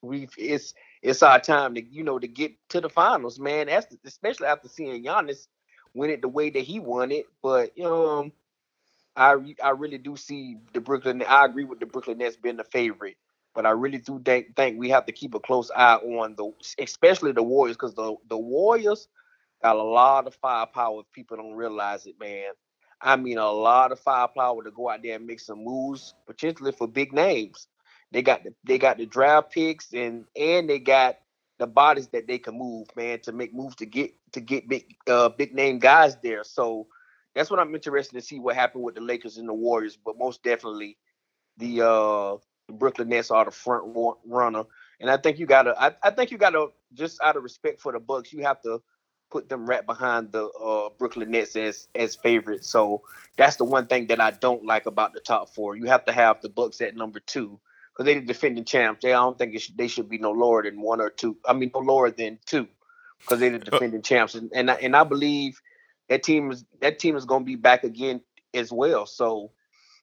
[0.00, 3.66] we it's it's our time to you know to get to the finals, man.
[3.66, 5.48] That's especially after seeing Giannis
[5.92, 7.26] win it the way that he won it.
[7.42, 8.32] But you know, um,
[9.16, 11.22] I I really do see the Brooklyn.
[11.28, 13.16] I agree with the Brooklyn Nets being the favorite,
[13.54, 16.50] but I really do think, think we have to keep a close eye on the,
[16.78, 19.08] especially the Warriors, because the the Warriors
[19.62, 21.00] got a lot of firepower.
[21.00, 22.52] If people don't realize it, man.
[23.00, 26.72] I mean, a lot of firepower to go out there and make some moves, potentially
[26.72, 27.68] for big names.
[28.12, 31.18] They got the they got the draft picks and and they got
[31.58, 34.96] the bodies that they can move, man, to make moves to get to get big
[35.08, 36.44] uh big name guys there.
[36.44, 36.86] So
[37.34, 39.96] that's what I'm interested to see what happened with the Lakers and the Warriors.
[39.96, 40.98] But most definitely,
[41.58, 42.36] the uh
[42.68, 44.64] the Brooklyn Nets are the front runner,
[45.00, 47.92] and I think you gotta I, I think you gotta just out of respect for
[47.92, 48.82] the Bucks, you have to
[49.30, 52.68] put them right behind the uh, Brooklyn Nets as as favorites.
[52.68, 53.02] So
[53.36, 55.74] that's the one thing that I don't like about the top four.
[55.76, 57.58] You have to have the Bucks at number two
[57.92, 59.02] because they're the defending champs.
[59.02, 61.36] They I don't think it should, they should be no lower than one or two.
[61.46, 62.68] I mean, no lower than two
[63.20, 64.34] because they're the defending champs.
[64.34, 65.60] And and I, and I believe
[66.12, 68.20] that team is that team is going to be back again
[68.54, 69.06] as well.
[69.06, 69.50] So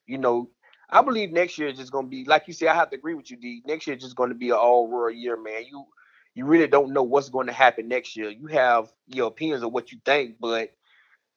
[0.06, 0.50] you know.
[0.92, 2.66] I believe next year is just going to be like you say.
[2.66, 3.62] I have to agree with you, D.
[3.64, 5.62] Next year is just going to be an all-world year, man.
[5.70, 5.86] You
[6.34, 8.28] you really don't know what's going to happen next year.
[8.28, 10.72] You have your opinions of what you think, but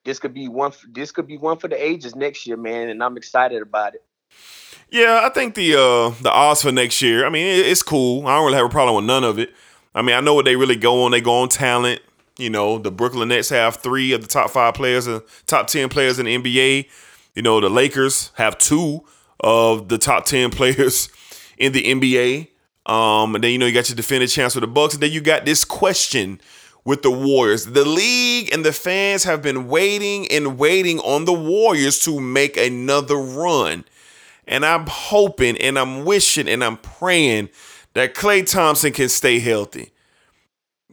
[0.06, 0.72] this could be one.
[0.90, 4.04] This could be one for the ages next year, man, and I'm excited about it.
[4.90, 7.24] Yeah, I think the uh the odds for next year.
[7.24, 8.28] I mean, it's cool.
[8.28, 9.54] I don't really have a problem with none of it.
[9.94, 11.12] I mean, I know what they really go on.
[11.12, 12.02] They go on talent.
[12.38, 15.90] You know, the Brooklyn Nets have three of the top five players and top ten
[15.90, 16.88] players in the NBA.
[17.36, 19.04] You know, the Lakers have two
[19.40, 21.10] of the top ten players
[21.58, 22.50] in the NBA.
[22.86, 25.12] Um, and then you know you got your defending chance with the Bucks, and then
[25.12, 26.42] you got this question
[26.86, 27.66] with the Warriors.
[27.66, 32.58] The league and the fans have been waiting and waiting on the Warriors to make
[32.58, 33.86] another run.
[34.46, 37.50] And I'm hoping and I'm wishing and I'm praying
[37.94, 39.93] that Klay Thompson can stay healthy.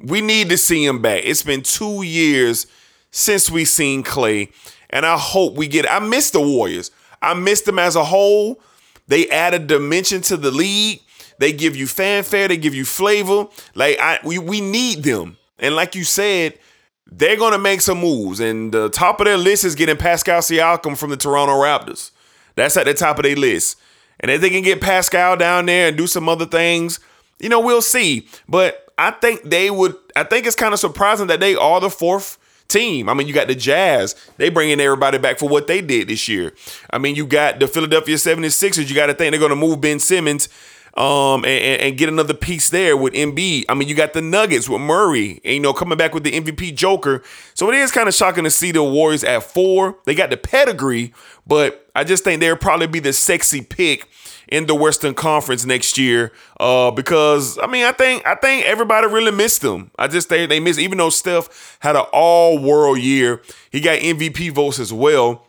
[0.02, 1.22] We need to see him back.
[1.24, 2.66] It's been two years
[3.10, 4.52] since we seen Klay,
[4.88, 5.84] and I hope we get.
[5.84, 5.90] it.
[5.90, 6.90] I miss the Warriors.
[7.22, 8.60] I miss them as a whole.
[9.08, 11.00] They add a dimension to the league.
[11.38, 12.48] They give you fanfare.
[12.48, 13.46] They give you flavor.
[13.74, 15.36] Like I, we we need them.
[15.58, 16.58] And like you said,
[17.06, 18.40] they're gonna make some moves.
[18.40, 22.10] And the top of their list is getting Pascal Siakam from the Toronto Raptors.
[22.54, 23.78] That's at the top of their list.
[24.20, 27.00] And if they can get Pascal down there and do some other things,
[27.40, 28.26] you know, we'll see.
[28.48, 29.96] But I think they would.
[30.16, 32.38] I think it's kind of surprising that they are the fourth
[32.68, 33.08] team.
[33.08, 34.14] I mean, you got the Jazz.
[34.36, 36.54] They bringing everybody back for what they did this year.
[36.90, 38.88] I mean, you got the Philadelphia 76ers.
[38.88, 40.48] You got to think they're going to move Ben Simmons
[40.96, 43.64] um, and, and, get another piece there with Embiid.
[43.68, 46.32] I mean, you got the Nuggets with Murray, and, you know, coming back with the
[46.32, 47.22] MVP Joker.
[47.54, 49.98] So it is kind of shocking to see the Warriors at four.
[50.04, 51.14] They got the pedigree,
[51.46, 54.08] but I just think they'll probably be the sexy pick
[54.50, 56.32] in the Western Conference next year.
[56.58, 59.90] Uh, because I mean, I think I think everybody really missed them.
[59.98, 63.40] I just think they missed, even though Steph had an all world year,
[63.70, 65.46] he got MVP votes as well.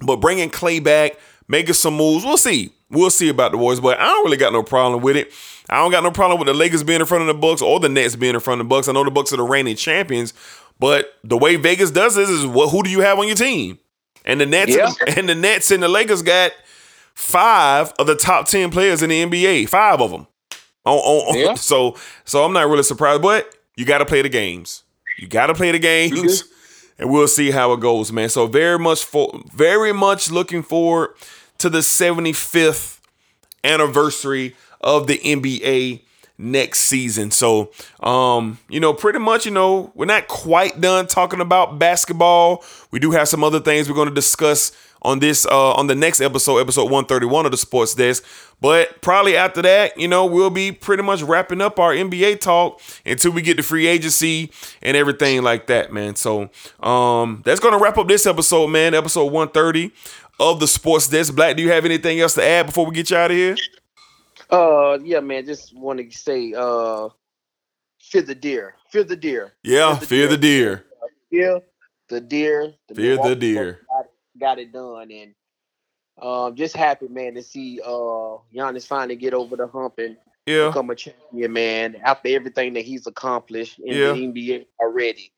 [0.00, 1.18] But bringing Klay back,
[1.48, 2.72] making some moves, we'll see.
[2.90, 5.32] We'll see about the Warriors, but I don't really got no problem with it.
[5.68, 7.80] I don't got no problem with the Lakers being in front of the Bucks or
[7.80, 8.86] the Nets being in front of the Bucks.
[8.88, 10.34] I know the Bucks are the reigning champions,
[10.78, 13.78] but the way Vegas does this is what who do you have on your team?
[14.24, 14.92] And the Nets Yeah.
[15.16, 16.52] and the Nets and the Lakers got
[17.14, 19.68] five of the top ten players in the NBA.
[19.68, 20.26] Five of them.
[20.84, 21.54] On, on, on- Yeah.
[21.58, 24.82] So so I'm not really surprised, but you got to play the games.
[25.18, 26.44] You got to play the games,
[26.98, 28.28] and we'll see how it goes, man.
[28.28, 31.10] So very much for very much looking forward
[31.58, 32.98] to the 75th
[33.62, 36.02] anniversary of the NBA
[36.36, 37.30] next season.
[37.30, 42.64] So, um, you know, pretty much, you know, we're not quite done talking about basketball.
[42.90, 44.72] We do have some other things we're going to discuss
[45.04, 48.24] on this uh on the next episode, episode 131 of the Sports Desk.
[48.60, 52.80] But probably after that, you know, we'll be pretty much wrapping up our NBA talk
[53.04, 54.50] until we get to free agency
[54.80, 56.16] and everything like that, man.
[56.16, 56.48] So,
[56.80, 58.94] um, that's going to wrap up this episode, man.
[58.94, 59.92] Episode 130
[60.40, 61.34] of the Sports Desk.
[61.34, 63.56] Black, do you have anything else to add before we get you out of here?
[64.50, 65.44] Uh, yeah, man.
[65.44, 67.08] Just want to say, uh,
[68.00, 70.84] fear the deer, fear the deer, Yeah, fear the deer.
[71.30, 71.60] fear
[72.08, 72.74] the deer.
[72.88, 73.80] The Fear the deer.
[74.40, 75.34] Got, it done, and
[76.20, 80.16] um, just happy, man, to see uh Giannis finally get over the hump and
[80.46, 80.68] Yeah.
[80.68, 81.96] become a champion, man.
[82.04, 84.12] After everything that he's accomplished in Yeah.
[84.12, 85.32] the NBA already,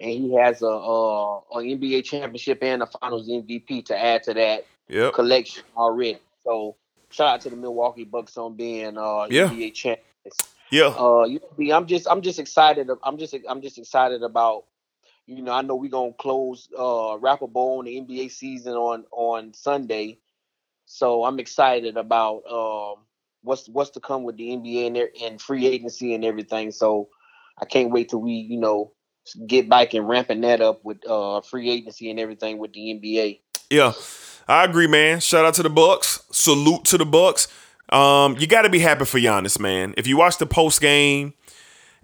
[0.00, 4.34] and he has a uh, an NBA championship and a Finals MVP to add to
[4.34, 5.14] that Yep.
[5.14, 6.18] collection already.
[6.44, 6.76] So
[7.10, 9.48] shout out to the Milwaukee Bucks on being uh, Yeah.
[9.48, 10.04] NBA champions.
[10.70, 10.86] Yeah.
[10.98, 12.88] Uh, you know, I'm just I'm just excited.
[13.02, 14.64] I'm just I'm just excited about.
[15.26, 19.04] You know, I know we're gonna close uh Rapper Bowl on the NBA season on
[19.10, 20.18] on Sunday,
[20.86, 23.04] so I'm excited about um
[23.42, 26.70] what's what's to come with the NBA and their and free agency and everything.
[26.70, 27.08] So
[27.60, 28.92] I can't wait till we you know
[29.46, 33.40] get back and ramping that up with uh free agency and everything with the NBA.
[33.68, 33.94] Yeah,
[34.46, 35.18] I agree, man.
[35.18, 36.22] Shout out to the Bucks.
[36.30, 37.48] Salute to the Bucks.
[37.88, 39.94] Um, you got to be happy for Giannis, man.
[39.96, 41.34] If you watch the post game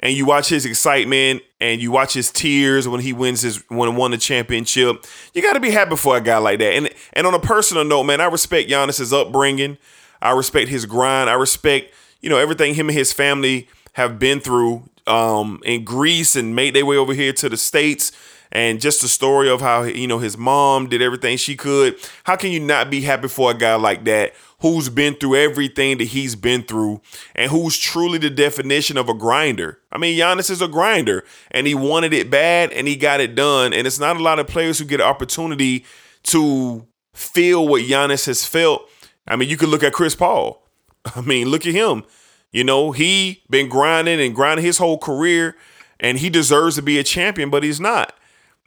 [0.03, 3.89] and you watch his excitement and you watch his tears when he wins his when
[3.91, 6.73] he won the championship, you got to be happy for a guy like that.
[6.75, 9.79] And and on a personal note, man, I respect Giannis's upbringing.
[10.21, 11.31] I respect his grind.
[11.31, 16.37] I respect you know everything him and his family have been through um, in Greece
[16.37, 18.13] and made their way over here to the states
[18.53, 21.97] and just the story of how you know his mom did everything she could.
[22.25, 25.99] How can you not be happy for a guy like that who's been through everything
[25.99, 27.01] that he's been through
[27.35, 29.79] and who's truly the definition of a grinder?
[29.93, 33.35] I mean, Giannis is a grinder and he wanted it bad and he got it
[33.35, 33.73] done.
[33.75, 35.85] And it's not a lot of players who get an opportunity
[36.25, 38.89] to feel what Giannis has felt.
[39.29, 40.67] I mean, you could look at Chris Paul.
[41.15, 42.05] I mean, look at him.
[42.53, 45.57] You know, he been grinding and grinding his whole career,
[45.99, 48.15] and he deserves to be a champion, but he's not.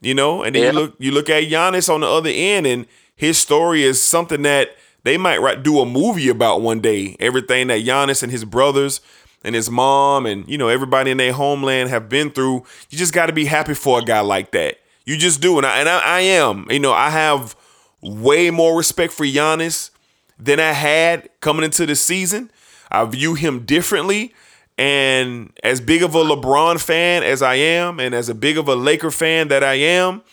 [0.01, 0.71] You know, and then Yeah.
[0.71, 2.85] you look you look at Giannis on the other end, and
[3.15, 4.75] his story is something that
[5.05, 7.15] they might do a movie about one day.
[7.19, 9.01] Everything that Giannis and his brothers
[9.43, 12.65] and his mom and you know everybody in their homeland have been through.
[12.89, 14.79] You just got to be happy for a guy like that.
[15.05, 16.65] You just do, and I, and I, I am.
[16.71, 17.55] You know, I have
[18.01, 19.91] way more respect for Giannis
[20.39, 22.49] than I had coming into the season.
[22.89, 24.33] I view him differently.
[24.79, 28.67] And as big of a LeBron fan as I am, and as a big of
[28.67, 30.23] a Laker fan that I am,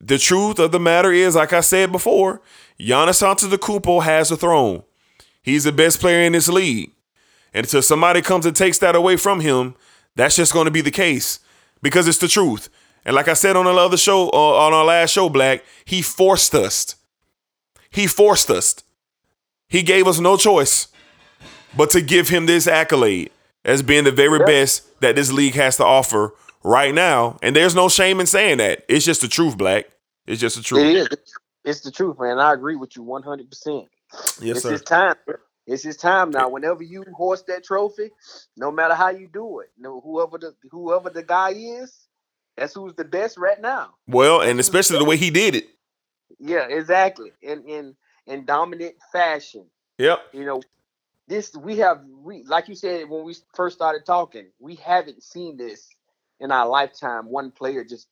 [0.00, 2.40] the truth of the matter is, like I said before,
[2.80, 4.82] Giannis Antetokounmpo has the throne.
[5.42, 6.92] He's the best player in this league.
[7.52, 9.74] And until somebody comes and takes that away from him,
[10.16, 11.40] that's just going to be the case
[11.82, 12.68] because it's the truth.
[13.04, 16.02] And like I said on the other show, uh, on our last show, Black, he
[16.02, 16.96] forced us.
[17.90, 18.76] He forced us.
[19.68, 20.88] He gave us no choice
[21.76, 23.30] but to give him this accolade
[23.64, 27.38] as being the very best that this league has to offer right now.
[27.42, 28.84] And there's no shame in saying that.
[28.88, 29.86] It's just the truth, Black.
[30.26, 30.86] It's just the truth.
[30.86, 31.18] It is.
[31.64, 32.38] It's, the truth, man.
[32.38, 33.48] I agree with you 100.
[33.50, 33.86] percent
[34.40, 34.70] Yes, It's sir.
[34.72, 35.16] his time.
[35.66, 36.48] It's his time now.
[36.48, 38.10] Whenever you horse that trophy,
[38.56, 42.08] no matter how you do it, no whoever the whoever the guy is,
[42.56, 43.90] that's who's the best right now.
[44.08, 45.66] Well, and especially the way he did it.
[46.38, 47.32] Yeah, exactly.
[47.42, 47.96] In in
[48.26, 49.66] in dominant fashion.
[49.98, 50.20] Yep.
[50.32, 50.62] You know,
[51.28, 55.56] this we have we like you said when we first started talking, we haven't seen
[55.56, 55.88] this
[56.40, 57.26] in our lifetime.
[57.26, 58.08] One player just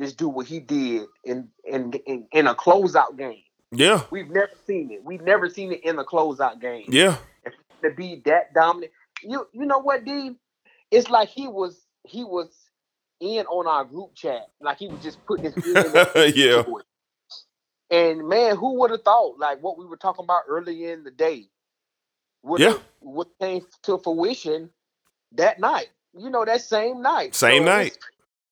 [0.00, 3.42] just do what he did in in in, in a closeout game.
[3.72, 4.02] Yeah.
[4.10, 5.04] We've never seen it.
[5.04, 6.86] We've never seen it in a closeout game.
[6.88, 7.16] Yeah.
[7.82, 8.92] To be that dominant.
[9.22, 10.32] You you know what, D?
[10.90, 12.48] It's like he was he was
[13.20, 14.42] in on our group chat.
[14.60, 15.56] Like he was just putting his
[16.36, 16.64] Yeah.
[17.90, 21.10] And man, who would have thought like what we were talking about earlier in the
[21.12, 21.48] day
[22.42, 22.78] would Yeah.
[23.00, 24.70] would came to fruition
[25.32, 25.88] that night.
[26.16, 27.34] You know, that same night.
[27.34, 27.98] Same night.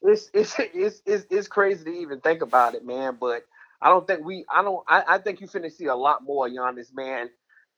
[0.03, 3.17] It's it's, it's it's it's crazy to even think about it, man.
[3.21, 3.43] But
[3.81, 6.49] I don't think we I don't I, I think you're finna see a lot more
[6.49, 7.31] Giannis, man.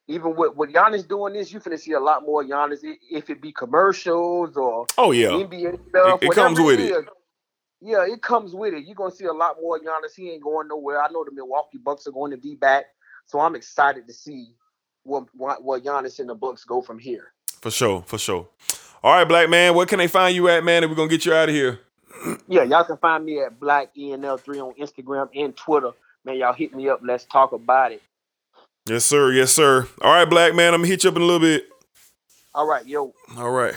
[0.06, 3.40] Even with with Giannis doing this, you finna see a lot more Giannis if it
[3.40, 5.28] be commercials or Oh yeah.
[5.28, 6.22] NBA stuff.
[6.22, 6.90] It- it comes with it.
[6.90, 7.04] is.
[7.80, 8.84] Yeah, it comes with it.
[8.86, 10.14] You're gonna see a lot more Giannis.
[10.16, 11.02] He ain't going nowhere.
[11.02, 12.86] I know the Milwaukee Bucks are going to be back,
[13.26, 14.54] so I'm excited to see
[15.02, 17.32] what what, what Giannis and the Bucks go from here.
[17.60, 18.02] For sure.
[18.06, 18.48] For sure.
[19.02, 19.74] All right, black man.
[19.74, 20.82] Where can they find you at, man?
[20.84, 21.80] If we're gonna get you out of here.
[22.48, 25.90] Yeah, y'all can find me at Black ENL3 on Instagram and Twitter.
[26.24, 27.00] Man, y'all hit me up.
[27.02, 28.02] Let's talk about it.
[28.88, 29.32] Yes, sir.
[29.32, 29.88] Yes, sir.
[30.02, 30.74] All right, black man.
[30.74, 31.66] I'm gonna hit you up in a little bit.
[32.54, 33.12] All right, yo.
[33.36, 33.74] All right.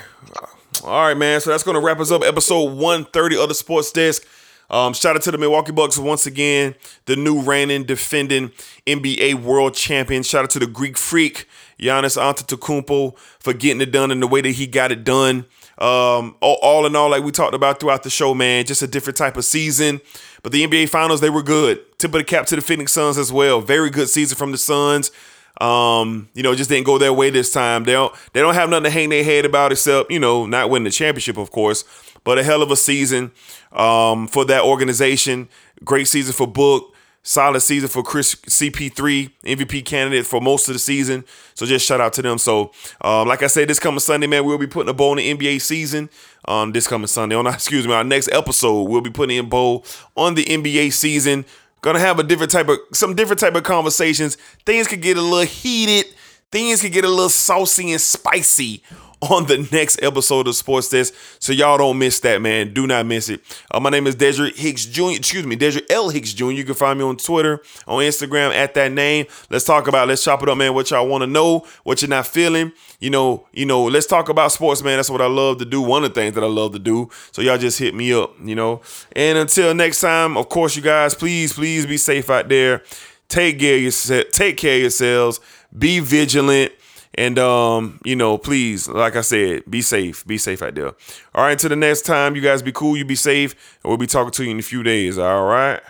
[0.84, 1.42] All right, man.
[1.42, 2.24] So that's going to wrap us up.
[2.24, 4.24] Episode 130 of the Sports Desk.
[4.70, 6.76] Um, shout out to the Milwaukee Bucks once again,
[7.06, 8.52] the new reigning, defending
[8.86, 10.24] NBA World Champion.
[10.24, 11.48] Shout out to the Greek Freak,
[11.80, 15.46] Giannis Antetokounmpo, for getting it done in the way that he got it done.
[15.78, 18.88] Um, all, all in all, like we talked about throughout the show, man, just a
[18.88, 20.02] different type of season.
[20.42, 21.80] But the NBA Finals, they were good.
[22.00, 23.62] Tip of the cap to the Phoenix Suns as well.
[23.62, 25.12] Very good season from the Suns.
[25.60, 27.84] Um, you know, just didn't go their way this time.
[27.84, 30.70] They don't they don't have nothing to hang their head about except, you know, not
[30.70, 31.84] winning the championship, of course.
[32.24, 33.32] but a hell of a season
[33.72, 35.48] um, for that organization.
[35.84, 36.94] Great season for Book.
[37.28, 41.26] Solid season for Chris CP3, MVP candidate for most of the season.
[41.56, 42.38] So just shout out to them.
[42.38, 42.72] So,
[43.02, 45.34] um, like I said, this coming Sunday, man, we'll be putting a bow in the
[45.34, 46.10] NBA season.
[46.48, 49.84] Um, this coming Sunday, on excuse me, our next episode, we'll be putting in bow
[50.16, 51.44] on the NBA season.
[51.82, 54.36] Gonna have a different type of some different type of conversations.
[54.66, 56.06] Things could get a little heated.
[56.52, 58.82] Things could get a little saucy and spicy
[59.22, 61.14] on the next episode of Sports Desk.
[61.40, 62.74] So y'all don't miss that, man.
[62.74, 63.42] Do not miss it.
[63.72, 65.12] Uh, my name is Dedrick Hicks Jr.
[65.12, 66.10] Excuse me, Dedrick L.
[66.10, 66.52] Hicks Jr.
[66.52, 69.26] You can find me on Twitter, on Instagram at that name.
[69.50, 70.74] Let's talk about, let's chop it up, man.
[70.74, 72.72] What y'all want to know, what you're not feeling.
[73.00, 74.98] You know, you know, let's talk about sports, man.
[74.98, 75.82] That's what I love to do.
[75.82, 77.10] One of the things that I love to do.
[77.32, 78.82] So y'all just hit me up, you know.
[79.16, 82.84] And until next time, of course, you guys, please, please be safe out there.
[83.30, 85.42] Take care of yourself, take care of yourselves.
[85.76, 86.72] Be vigilant.
[87.16, 90.26] And um, you know, please, like I said, be safe.
[90.28, 90.94] Be safe out there.
[91.34, 93.54] All right, until the next time, you guys be cool, you be safe,
[93.84, 95.18] and we'll be talking to you in a few days.
[95.18, 95.82] All right.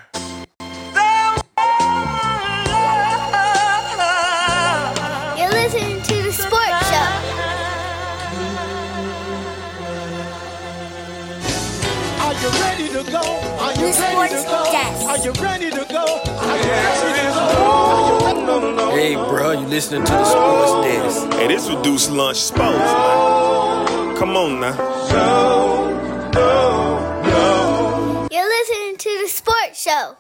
[18.98, 21.34] Hey, bro, you listening to the sports desk.
[21.38, 24.18] Hey, this reduced lunch sports, man.
[24.18, 24.74] Come on now.
[28.32, 30.16] You're listening to the Sports Show.